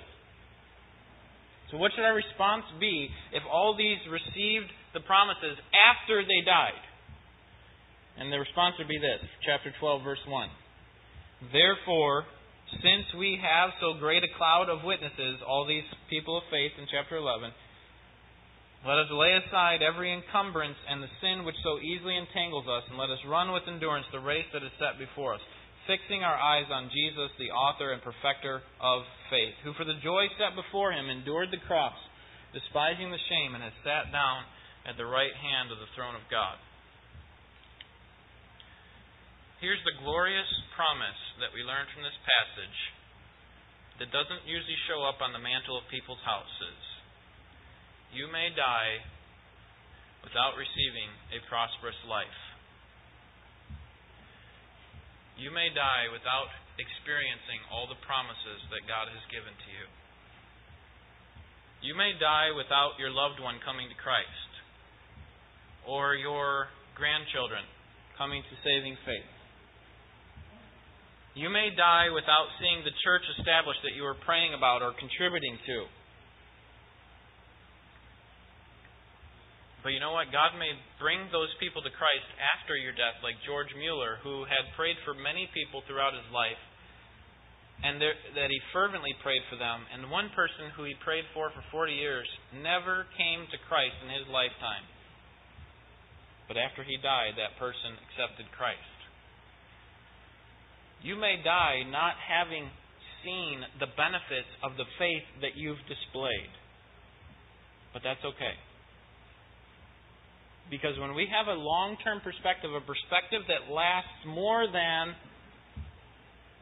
So, 1.70 1.76
what 1.76 1.92
should 1.94 2.02
our 2.02 2.16
response 2.16 2.64
be 2.80 3.08
if 3.32 3.44
all 3.46 3.76
these 3.76 4.00
received 4.10 4.72
the 4.92 5.04
promises 5.06 5.54
after 5.76 6.24
they 6.24 6.42
died? 6.42 6.82
And 8.18 8.32
the 8.32 8.40
response 8.42 8.74
would 8.78 8.88
be 8.88 8.98
this 8.98 9.22
chapter 9.46 9.72
12, 9.78 10.02
verse 10.02 10.24
1. 10.26 10.48
Therefore, 11.52 12.24
since 12.78 13.06
we 13.18 13.38
have 13.42 13.74
so 13.82 13.98
great 13.98 14.22
a 14.22 14.30
cloud 14.38 14.70
of 14.70 14.86
witnesses, 14.86 15.42
all 15.42 15.66
these 15.66 15.86
people 16.08 16.38
of 16.38 16.44
faith 16.50 16.72
in 16.78 16.86
chapter 16.86 17.18
11, 17.18 17.50
let 18.86 18.96
us 19.02 19.10
lay 19.12 19.36
aside 19.36 19.82
every 19.82 20.08
encumbrance 20.08 20.78
and 20.88 21.02
the 21.02 21.12
sin 21.20 21.44
which 21.44 21.58
so 21.60 21.82
easily 21.82 22.16
entangles 22.16 22.64
us, 22.64 22.86
and 22.88 22.96
let 22.96 23.10
us 23.10 23.20
run 23.28 23.52
with 23.52 23.68
endurance 23.68 24.06
the 24.12 24.22
race 24.22 24.48
that 24.54 24.64
is 24.64 24.72
set 24.78 24.96
before 24.96 25.34
us 25.34 25.44
fixing 25.90 26.22
our 26.22 26.38
eyes 26.38 26.70
on 26.70 26.86
Jesus, 26.94 27.34
the 27.34 27.50
author 27.50 27.90
and 27.90 27.98
perfecter 27.98 28.62
of 28.78 29.02
faith, 29.26 29.58
who 29.66 29.74
for 29.74 29.82
the 29.82 29.98
joy 30.06 30.30
set 30.38 30.54
before 30.54 30.94
him 30.94 31.10
endured 31.10 31.50
the 31.50 31.58
cross, 31.66 31.98
despising 32.54 33.10
the 33.10 33.26
shame, 33.26 33.58
and 33.58 33.62
has 33.66 33.74
sat 33.82 34.14
down 34.14 34.46
at 34.86 34.94
the 34.94 35.06
right 35.06 35.34
hand 35.34 35.74
of 35.74 35.82
the 35.82 35.90
throne 35.98 36.14
of 36.14 36.22
God. 36.30 36.54
Here's 39.60 39.84
the 39.84 40.00
glorious 40.00 40.48
promise 40.72 41.20
that 41.36 41.52
we 41.52 41.60
learn 41.60 41.84
from 41.92 42.00
this 42.00 42.16
passage 42.24 42.80
that 44.00 44.08
doesn't 44.08 44.48
usually 44.48 44.80
show 44.88 45.04
up 45.04 45.20
on 45.20 45.36
the 45.36 45.42
mantle 45.44 45.76
of 45.76 45.84
people's 45.92 46.24
houses. 46.24 46.80
You 48.08 48.24
may 48.32 48.48
die 48.56 49.04
without 50.24 50.56
receiving 50.56 51.12
a 51.36 51.44
prosperous 51.52 52.00
life. 52.08 52.40
You 55.36 55.52
may 55.52 55.68
die 55.76 56.08
without 56.08 56.48
experiencing 56.80 57.60
all 57.68 57.84
the 57.84 58.00
promises 58.08 58.64
that 58.72 58.88
God 58.88 59.12
has 59.12 59.24
given 59.28 59.52
to 59.52 59.68
you. 59.76 59.86
You 61.84 61.92
may 61.92 62.16
die 62.16 62.48
without 62.56 62.96
your 62.96 63.12
loved 63.12 63.44
one 63.44 63.60
coming 63.60 63.92
to 63.92 63.96
Christ 64.00 64.52
or 65.84 66.16
your 66.16 66.72
grandchildren 66.96 67.68
coming 68.16 68.40
to 68.40 68.54
saving 68.64 68.96
faith. 69.04 69.39
You 71.34 71.48
may 71.48 71.70
die 71.70 72.10
without 72.10 72.50
seeing 72.58 72.82
the 72.82 72.96
church 73.06 73.22
established 73.38 73.80
that 73.86 73.94
you 73.94 74.02
were 74.02 74.18
praying 74.26 74.50
about 74.54 74.82
or 74.82 74.90
contributing 74.98 75.58
to. 75.66 75.86
But 79.80 79.96
you 79.96 80.00
know 80.02 80.12
what? 80.12 80.28
God 80.28 80.58
may 80.60 80.76
bring 81.00 81.30
those 81.32 81.48
people 81.56 81.80
to 81.80 81.92
Christ 81.96 82.28
after 82.36 82.76
your 82.76 82.92
death, 82.92 83.22
like 83.24 83.40
George 83.48 83.72
Mueller, 83.78 84.20
who 84.20 84.44
had 84.44 84.76
prayed 84.76 84.98
for 85.08 85.16
many 85.16 85.48
people 85.56 85.80
throughout 85.88 86.12
his 86.12 86.28
life, 86.28 86.60
and 87.80 87.96
there, 87.96 88.12
that 88.36 88.52
he 88.52 88.60
fervently 88.76 89.16
prayed 89.24 89.40
for 89.48 89.56
them. 89.56 89.88
And 89.88 90.12
one 90.12 90.28
person 90.36 90.68
who 90.76 90.84
he 90.84 90.92
prayed 91.00 91.24
for 91.32 91.48
for 91.56 91.64
40 91.72 91.96
years 91.96 92.28
never 92.60 93.08
came 93.16 93.48
to 93.48 93.66
Christ 93.72 93.96
in 94.04 94.12
his 94.12 94.28
lifetime. 94.28 94.84
But 96.44 96.60
after 96.60 96.84
he 96.84 97.00
died, 97.00 97.40
that 97.40 97.56
person 97.56 97.96
accepted 98.04 98.52
Christ. 98.52 98.99
You 101.02 101.16
may 101.16 101.40
die 101.42 101.82
not 101.88 102.14
having 102.20 102.68
seen 103.24 103.60
the 103.80 103.88
benefits 103.96 104.48
of 104.64 104.76
the 104.76 104.84
faith 104.98 105.24
that 105.40 105.56
you've 105.56 105.80
displayed. 105.88 106.52
But 107.92 108.02
that's 108.04 108.20
okay. 108.24 108.56
Because 110.70 110.94
when 111.00 111.14
we 111.18 111.26
have 111.26 111.50
a 111.50 111.58
long 111.58 111.96
term 112.04 112.22
perspective, 112.22 112.70
a 112.70 112.80
perspective 112.84 113.42
that 113.50 113.72
lasts 113.72 114.22
more 114.28 114.70
than 114.70 115.18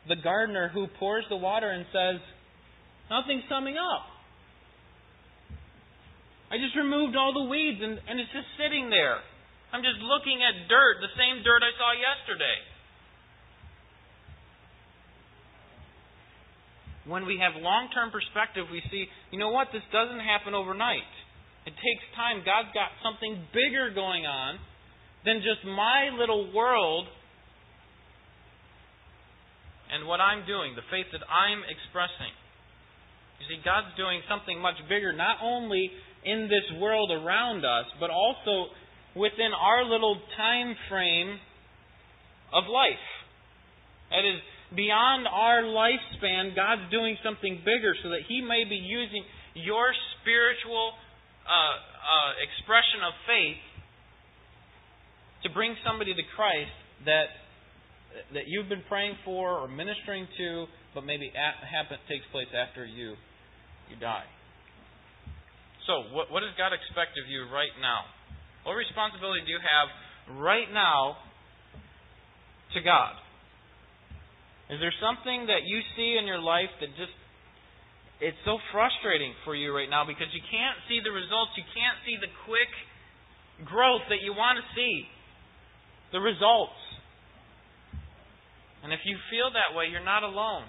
the 0.09 0.16
gardener 0.16 0.72
who 0.72 0.88
pours 0.98 1.24
the 1.29 1.37
water 1.37 1.68
and 1.68 1.85
says, 1.92 2.18
Nothing's 3.12 3.44
coming 3.48 3.77
up. 3.77 4.05
I 6.48 6.57
just 6.57 6.72
removed 6.77 7.12
all 7.16 7.37
the 7.37 7.44
weeds 7.44 7.81
and, 7.85 8.01
and 8.09 8.16
it's 8.16 8.33
just 8.33 8.48
sitting 8.57 8.88
there. 8.88 9.20
I'm 9.68 9.85
just 9.85 10.01
looking 10.01 10.40
at 10.40 10.64
dirt, 10.68 11.05
the 11.05 11.12
same 11.12 11.44
dirt 11.44 11.61
I 11.61 11.72
saw 11.77 11.92
yesterday. 11.92 12.57
When 17.09 17.25
we 17.25 17.40
have 17.40 17.57
long 17.57 17.88
term 17.90 18.12
perspective, 18.12 18.68
we 18.71 18.85
see, 18.92 19.09
you 19.33 19.38
know 19.40 19.49
what, 19.49 19.73
this 19.73 19.85
doesn't 19.90 20.21
happen 20.21 20.53
overnight. 20.53 21.09
It 21.64 21.73
takes 21.73 22.05
time. 22.14 22.44
God's 22.44 22.73
got 22.77 22.92
something 23.01 23.49
bigger 23.53 23.90
going 23.97 24.29
on 24.29 24.61
than 25.25 25.40
just 25.40 25.64
my 25.64 26.12
little 26.12 26.53
world 26.53 27.09
and 29.88 30.06
what 30.06 30.21
I'm 30.21 30.44
doing, 30.44 30.77
the 30.77 30.85
faith 30.92 31.09
that 31.17 31.25
I'm 31.25 31.65
expressing. 31.65 32.33
You 33.40 33.44
see, 33.48 33.59
God's 33.65 33.88
doing 33.96 34.21
something 34.29 34.61
much 34.61 34.77
bigger, 34.88 35.17
not 35.17 35.40
only 35.40 35.88
in 36.25 36.48
this 36.52 36.67
world 36.77 37.11
around 37.11 37.65
us, 37.65 37.87
but 38.00 38.11
also 38.11 38.73
within 39.17 39.56
our 39.56 39.85
little 39.85 40.21
time 40.37 40.77
frame 40.90 41.40
of 42.52 42.65
life. 42.69 43.06
That 44.11 44.25
is, 44.25 44.40
beyond 44.75 45.27
our 45.27 45.62
lifespan, 45.62 46.54
God's 46.54 46.90
doing 46.90 47.16
something 47.25 47.60
bigger 47.64 47.94
so 48.02 48.10
that 48.10 48.27
He 48.29 48.40
may 48.42 48.64
be 48.64 48.77
using 48.77 49.25
your 49.54 49.92
spiritual 50.21 50.92
uh, 51.46 51.52
uh, 51.52 52.33
expression 52.44 53.00
of 53.06 53.14
faith 53.27 53.62
to 55.44 55.48
bring 55.54 55.77
somebody 55.87 56.12
to 56.14 56.25
Christ 56.37 56.75
that 57.04 57.31
that 58.33 58.48
you've 58.48 58.69
been 58.69 58.83
praying 58.88 59.14
for 59.25 59.60
or 59.60 59.69
ministering 59.69 60.27
to, 60.38 60.66
but 60.94 61.04
maybe 61.04 61.31
at, 61.37 61.60
happen, 61.62 62.00
takes 62.08 62.25
place 62.33 62.48
after 62.56 62.85
you 62.85 63.14
you 63.88 63.96
die. 64.00 64.27
So, 65.88 66.12
what, 66.12 66.29
what 66.29 66.44
does 66.44 66.52
God 66.60 66.77
expect 66.77 67.16
of 67.16 67.25
you 67.33 67.48
right 67.48 67.73
now? 67.81 68.04
What 68.69 68.77
responsibility 68.77 69.40
do 69.48 69.52
you 69.56 69.62
have 69.64 69.88
right 70.37 70.69
now 70.69 71.16
to 72.77 72.81
God? 72.85 73.16
Is 74.69 74.79
there 74.81 74.92
something 75.00 75.48
that 75.48 75.64
you 75.64 75.81
see 75.96 76.21
in 76.21 76.29
your 76.29 76.40
life 76.40 76.69
that 76.81 76.92
just 76.96 77.14
it's 78.19 78.38
so 78.42 78.58
frustrating 78.75 79.31
for 79.46 79.54
you 79.54 79.71
right 79.71 79.88
now 79.88 80.02
because 80.02 80.27
you 80.35 80.42
can't 80.42 80.79
see 80.90 80.98
the 80.98 81.14
results, 81.14 81.54
you 81.54 81.62
can't 81.71 81.98
see 82.02 82.19
the 82.19 82.31
quick 82.44 82.71
growth 83.62 84.02
that 84.10 84.23
you 84.27 84.35
want 84.35 84.58
to 84.58 84.64
see. 84.75 85.06
The 86.10 86.19
results. 86.19 86.79
And 88.83 88.90
if 88.90 89.02
you 89.06 89.14
feel 89.31 89.54
that 89.54 89.77
way, 89.77 89.87
you're 89.90 90.04
not 90.04 90.27
alone. 90.27 90.66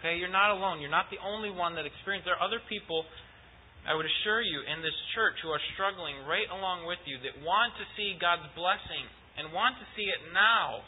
Okay, 0.00 0.18
you're 0.18 0.32
not 0.32 0.50
alone. 0.54 0.82
You're 0.82 0.92
not 0.92 1.10
the 1.14 1.22
only 1.22 1.50
one 1.50 1.74
that 1.78 1.86
experiences. 1.86 2.26
There 2.26 2.38
are 2.38 2.42
other 2.42 2.62
people, 2.66 3.06
I 3.86 3.94
would 3.94 4.06
assure 4.06 4.42
you, 4.42 4.66
in 4.66 4.82
this 4.82 4.94
church 5.14 5.38
who 5.46 5.50
are 5.50 5.62
struggling 5.78 6.26
right 6.26 6.46
along 6.50 6.90
with 6.90 7.00
you 7.06 7.22
that 7.22 7.38
want 7.42 7.74
to 7.78 7.84
see 7.94 8.18
God's 8.18 8.46
blessing 8.58 9.04
and 9.38 9.54
want 9.54 9.78
to 9.78 9.86
see 9.94 10.06
it 10.06 10.20
now. 10.34 10.82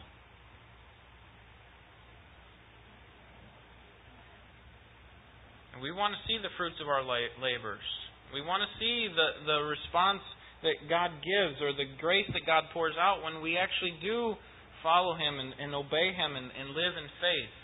We 5.82 5.92
want 5.92 6.14
to 6.14 6.20
see 6.26 6.38
the 6.38 6.52
fruits 6.56 6.78
of 6.82 6.88
our 6.88 7.02
labors. 7.04 7.86
We 8.34 8.44
want 8.44 8.60
to 8.60 8.70
see 8.76 9.08
the, 9.08 9.28
the 9.48 9.58
response 9.64 10.22
that 10.62 10.90
God 10.90 11.14
gives 11.22 11.62
or 11.62 11.72
the 11.72 11.88
grace 12.02 12.28
that 12.34 12.44
God 12.44 12.68
pours 12.74 12.98
out 12.98 13.22
when 13.22 13.40
we 13.40 13.56
actually 13.56 13.94
do 14.02 14.34
follow 14.82 15.14
Him 15.14 15.38
and, 15.38 15.54
and 15.56 15.70
obey 15.74 16.12
Him 16.12 16.34
and, 16.34 16.50
and 16.50 16.74
live 16.74 16.94
in 16.98 17.08
faith. 17.22 17.54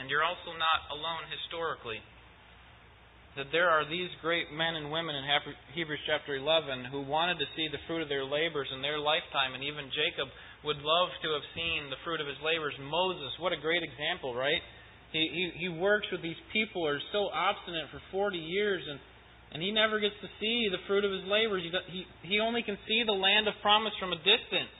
And 0.00 0.08
you're 0.08 0.24
also 0.24 0.56
not 0.56 0.88
alone 0.88 1.28
historically. 1.28 2.00
That 3.36 3.48
there 3.48 3.68
are 3.72 3.88
these 3.88 4.12
great 4.20 4.52
men 4.52 4.76
and 4.76 4.92
women 4.92 5.16
in 5.16 5.24
Hebrews 5.72 6.04
chapter 6.04 6.36
11 6.36 6.92
who 6.92 7.00
wanted 7.00 7.40
to 7.40 7.48
see 7.56 7.68
the 7.72 7.80
fruit 7.88 8.04
of 8.04 8.12
their 8.12 8.28
labors 8.28 8.68
in 8.72 8.84
their 8.84 9.00
lifetime, 9.00 9.56
and 9.56 9.64
even 9.64 9.88
Jacob 9.88 10.28
would 10.68 10.80
love 10.84 11.08
to 11.24 11.28
have 11.32 11.46
seen 11.56 11.88
the 11.88 12.00
fruit 12.04 12.20
of 12.20 12.28
his 12.28 12.36
labors. 12.44 12.76
Moses, 12.76 13.32
what 13.40 13.56
a 13.56 13.60
great 13.60 13.80
example, 13.80 14.36
right? 14.36 14.60
He, 15.12 15.28
he, 15.28 15.68
he 15.68 15.68
works 15.68 16.06
with 16.10 16.22
these 16.22 16.40
people 16.52 16.82
who 16.82 16.88
are 16.88 17.04
so 17.12 17.28
obstinate 17.28 17.92
for 17.92 18.00
40 18.10 18.38
years, 18.38 18.82
and, 18.88 18.98
and 19.52 19.62
he 19.62 19.70
never 19.70 20.00
gets 20.00 20.16
to 20.24 20.28
see 20.40 20.68
the 20.72 20.80
fruit 20.88 21.04
of 21.04 21.12
his 21.12 21.28
labors. 21.28 21.62
He, 21.62 21.70
he, 21.92 22.36
he 22.36 22.40
only 22.40 22.62
can 22.62 22.78
see 22.88 23.04
the 23.04 23.12
land 23.12 23.46
of 23.46 23.54
promise 23.60 23.92
from 24.00 24.12
a 24.12 24.20
distance. 24.24 24.72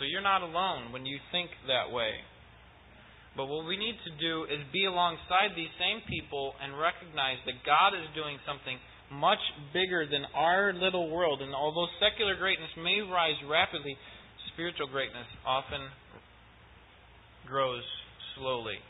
So 0.00 0.04
you're 0.04 0.24
not 0.24 0.42
alone 0.42 0.92
when 0.92 1.04
you 1.04 1.20
think 1.32 1.48
that 1.68 1.92
way. 1.92 2.12
But 3.36 3.52
what 3.52 3.68
we 3.68 3.76
need 3.76 3.96
to 4.08 4.12
do 4.16 4.48
is 4.48 4.64
be 4.72 4.88
alongside 4.88 5.52
these 5.52 5.72
same 5.76 6.00
people 6.08 6.56
and 6.56 6.72
recognize 6.72 7.36
that 7.44 7.60
God 7.68 7.92
is 7.92 8.08
doing 8.16 8.40
something 8.48 8.80
much 9.12 9.40
bigger 9.76 10.08
than 10.08 10.24
our 10.32 10.72
little 10.72 11.12
world. 11.12 11.44
And 11.44 11.52
although 11.54 11.86
secular 12.00 12.34
greatness 12.36 12.72
may 12.80 13.04
rise 13.04 13.36
rapidly, 13.44 13.96
spiritual 14.56 14.88
greatness 14.88 15.28
often 15.44 15.84
grows 17.44 17.84
slowly. 18.40 18.80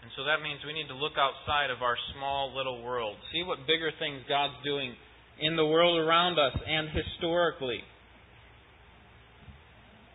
And 0.00 0.08
so 0.16 0.24
that 0.24 0.40
means 0.40 0.64
we 0.64 0.72
need 0.72 0.88
to 0.88 0.96
look 0.96 1.20
outside 1.20 1.68
of 1.68 1.84
our 1.84 2.00
small 2.16 2.56
little 2.56 2.80
world. 2.80 3.20
See 3.36 3.44
what 3.44 3.68
bigger 3.68 3.92
things 4.00 4.24
God's 4.24 4.56
doing 4.64 4.96
in 5.36 5.52
the 5.52 5.68
world 5.68 6.00
around 6.00 6.40
us 6.40 6.56
and 6.56 6.88
historically 6.88 7.84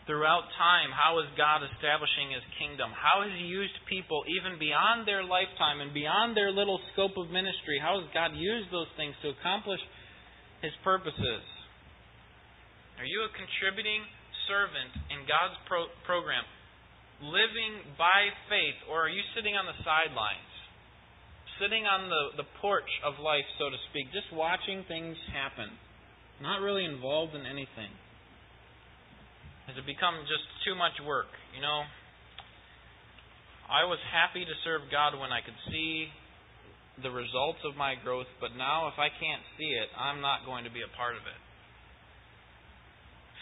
throughout 0.10 0.50
time, 0.58 0.90
how 0.90 1.22
is 1.22 1.30
God 1.38 1.62
establishing 1.62 2.34
His 2.34 2.44
kingdom? 2.58 2.90
How 2.90 3.22
has 3.22 3.32
He 3.38 3.46
used 3.46 3.78
people 3.86 4.26
even 4.34 4.58
beyond 4.58 5.06
their 5.06 5.22
lifetime 5.22 5.80
and 5.80 5.94
beyond 5.94 6.34
their 6.34 6.50
little 6.50 6.82
scope 6.92 7.14
of 7.22 7.30
ministry? 7.30 7.78
How 7.78 8.02
has 8.02 8.10
God 8.10 8.34
used 8.34 8.74
those 8.74 8.90
things 8.98 9.14
to 9.22 9.30
accomplish 9.30 9.80
His 10.66 10.74
purposes? 10.82 11.46
Are 13.02 13.10
you 13.10 13.26
a 13.26 13.34
contributing 13.34 14.06
servant 14.46 14.94
in 15.10 15.26
God's 15.26 15.58
pro- 15.66 15.90
program, 16.06 16.46
living 17.18 17.98
by 17.98 18.30
faith, 18.46 18.78
or 18.86 19.02
are 19.02 19.10
you 19.10 19.26
sitting 19.34 19.58
on 19.58 19.66
the 19.66 19.74
sidelines? 19.82 20.54
Sitting 21.58 21.90
on 21.90 22.14
the, 22.14 22.46
the 22.46 22.48
porch 22.62 22.86
of 23.02 23.18
life, 23.18 23.50
so 23.58 23.74
to 23.74 23.80
speak, 23.90 24.14
just 24.14 24.30
watching 24.30 24.86
things 24.86 25.18
happen, 25.34 25.74
not 26.46 26.62
really 26.62 26.86
involved 26.86 27.34
in 27.34 27.42
anything. 27.42 27.90
Has 29.66 29.82
it 29.82 29.86
become 29.90 30.22
just 30.30 30.46
too 30.62 30.78
much 30.78 30.94
work? 31.02 31.34
You 31.58 31.66
know, 31.66 31.90
I 33.66 33.82
was 33.90 33.98
happy 34.14 34.46
to 34.46 34.56
serve 34.62 34.94
God 34.94 35.18
when 35.18 35.34
I 35.34 35.42
could 35.42 35.58
see 35.74 36.06
the 37.02 37.10
results 37.10 37.66
of 37.66 37.74
my 37.74 37.98
growth, 37.98 38.30
but 38.38 38.54
now 38.54 38.94
if 38.94 39.02
I 39.02 39.10
can't 39.10 39.42
see 39.58 39.74
it, 39.74 39.90
I'm 39.98 40.22
not 40.22 40.46
going 40.46 40.70
to 40.70 40.74
be 40.74 40.86
a 40.86 40.92
part 40.94 41.18
of 41.18 41.26
it. 41.26 41.42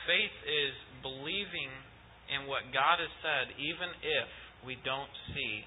Faith 0.09 0.37
is 0.41 0.73
believing 1.05 1.69
in 2.33 2.49
what 2.49 2.65
God 2.73 2.97
has 2.97 3.13
said, 3.21 3.53
even 3.61 3.93
if 4.01 4.29
we 4.65 4.73
don't 4.81 5.13
see 5.37 5.61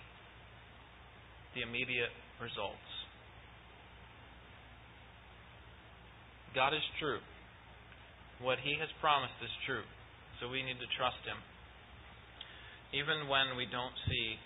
the 1.54 1.62
immediate 1.62 2.10
results. 2.42 2.90
God 6.58 6.74
is 6.74 6.82
true. 6.98 7.22
What 8.42 8.58
He 8.66 8.74
has 8.82 8.90
promised 8.98 9.38
is 9.46 9.54
true. 9.62 9.86
So 10.42 10.50
we 10.50 10.66
need 10.66 10.82
to 10.82 10.90
trust 10.98 11.22
Him, 11.22 11.38
even 12.90 13.30
when 13.30 13.54
we 13.54 13.70
don't 13.70 13.94
see 14.10 14.42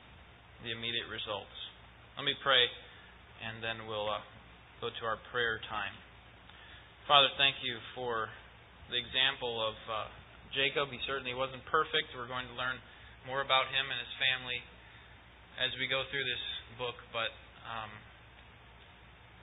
the 0.61 0.77
immediate 0.77 1.09
results. 1.09 1.57
Let 2.21 2.29
me 2.29 2.37
pray, 2.45 2.69
and 3.41 3.65
then 3.65 3.89
we'll 3.89 4.13
uh, 4.13 4.21
go 4.85 4.93
to 4.93 5.03
our 5.09 5.17
prayer 5.33 5.57
time. 5.73 5.97
Father, 7.09 7.33
thank 7.41 7.57
you 7.65 7.81
for 7.97 8.29
the 8.91 8.99
example 8.99 9.59
of 9.59 9.77
uh, 9.91 10.09
Jacob. 10.55 10.91
He 10.95 11.01
certainly 11.05 11.35
wasn't 11.35 11.63
perfect. 11.67 12.15
We're 12.15 12.31
going 12.31 12.47
to 12.47 12.57
learn 12.57 12.79
more 13.27 13.43
about 13.43 13.67
him 13.75 13.85
and 13.91 13.99
his 13.99 14.15
family 14.23 14.61
as 15.59 15.73
we 15.81 15.89
go 15.89 16.05
through 16.13 16.23
this 16.23 16.45
book, 16.77 16.97
but 17.11 17.33
um, 17.67 17.91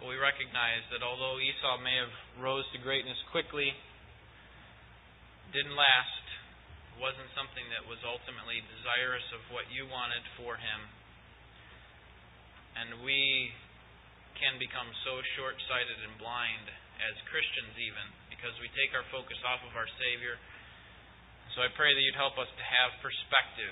we 0.05 0.15
recognize 0.15 0.85
that 0.93 1.01
although 1.01 1.41
Esau 1.41 1.81
may 1.81 1.97
have 1.99 2.13
rose 2.39 2.65
to 2.71 2.79
greatness 2.79 3.17
quickly, 3.33 3.73
didn't 5.51 5.75
last 5.75 6.23
wasn't 7.01 7.29
something 7.33 7.65
that 7.73 7.81
was 7.89 7.97
ultimately 8.05 8.61
desirous 8.69 9.25
of 9.33 9.41
what 9.49 9.65
you 9.73 9.89
wanted 9.89 10.21
for 10.37 10.57
him. 10.57 10.81
And 12.77 13.01
we 13.01 13.53
can 14.37 14.57
become 14.61 14.89
so 15.05 15.21
short 15.37 15.57
sighted 15.69 15.97
and 16.05 16.15
blind 16.21 16.69
as 17.01 17.13
Christians, 17.29 17.73
even, 17.77 18.05
because 18.43 18.59
we 18.59 18.67
take 18.75 18.91
our 18.91 19.07
focus 19.07 19.39
off 19.47 19.63
of 19.63 19.71
our 19.79 19.87
Savior. 20.03 20.35
So 21.55 21.63
I 21.63 21.71
pray 21.79 21.95
that 21.95 22.03
you'd 22.03 22.19
help 22.19 22.35
us 22.35 22.51
to 22.51 22.65
have 22.75 22.91
perspective, 22.99 23.71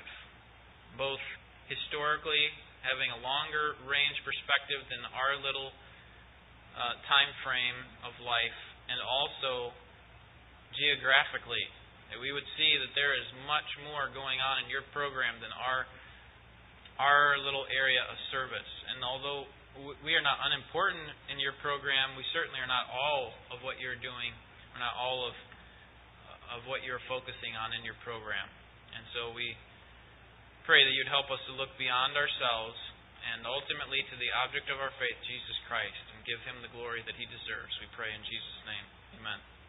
both 0.96 1.20
historically, 1.68 2.40
having 2.80 3.12
a 3.12 3.20
longer 3.20 3.76
range 3.84 4.16
perspective 4.24 4.80
than 4.88 5.04
our 5.12 5.36
little 5.44 5.76
uh, 6.80 6.96
time 7.04 7.28
frame 7.44 7.76
of 8.08 8.16
life, 8.24 8.60
and 8.88 8.96
also 9.04 9.76
geographically 10.72 11.68
that 12.16 12.24
we 12.24 12.32
would 12.32 12.48
see 12.56 12.72
that 12.80 12.96
there 12.96 13.12
is 13.12 13.28
much 13.52 13.68
more 13.92 14.08
going 14.16 14.40
on 14.40 14.64
in 14.64 14.72
your 14.72 14.88
program 14.96 15.36
than 15.44 15.52
our 15.52 15.84
our 16.96 17.36
little 17.44 17.68
area 17.76 18.00
of 18.08 18.16
service. 18.32 18.72
And 18.88 19.04
although 19.04 19.52
we 20.00 20.16
are 20.16 20.24
not 20.24 20.40
unimportant 20.48 21.12
in 21.28 21.44
your 21.44 21.60
program, 21.60 22.16
we 22.16 22.24
certainly 22.32 22.64
are 22.64 22.72
not 22.72 22.88
all 22.88 23.36
of 23.52 23.60
what 23.68 23.76
you're 23.84 24.00
doing. 24.00 24.32
Not 24.82 24.98
all 24.98 25.30
of 25.30 25.36
uh, 25.38 26.58
of 26.58 26.66
what 26.66 26.82
you're 26.82 27.02
focusing 27.06 27.54
on 27.54 27.78
in 27.78 27.86
your 27.86 27.96
program. 28.02 28.50
And 28.98 29.06
so 29.14 29.32
we 29.32 29.54
pray 30.66 30.82
that 30.82 30.94
you'd 30.98 31.14
help 31.14 31.30
us 31.30 31.40
to 31.48 31.54
look 31.54 31.72
beyond 31.78 32.18
ourselves 32.18 32.76
and 33.22 33.46
ultimately 33.46 34.02
to 34.10 34.16
the 34.18 34.34
object 34.42 34.68
of 34.74 34.82
our 34.82 34.92
faith, 34.98 35.18
Jesus 35.30 35.58
Christ, 35.70 36.04
and 36.12 36.26
give 36.26 36.42
him 36.42 36.58
the 36.66 36.74
glory 36.74 37.06
that 37.06 37.16
he 37.16 37.30
deserves. 37.30 37.72
We 37.78 37.88
pray 37.94 38.10
in 38.10 38.22
Jesus' 38.26 38.62
name. 38.66 38.86
Amen. 39.22 39.61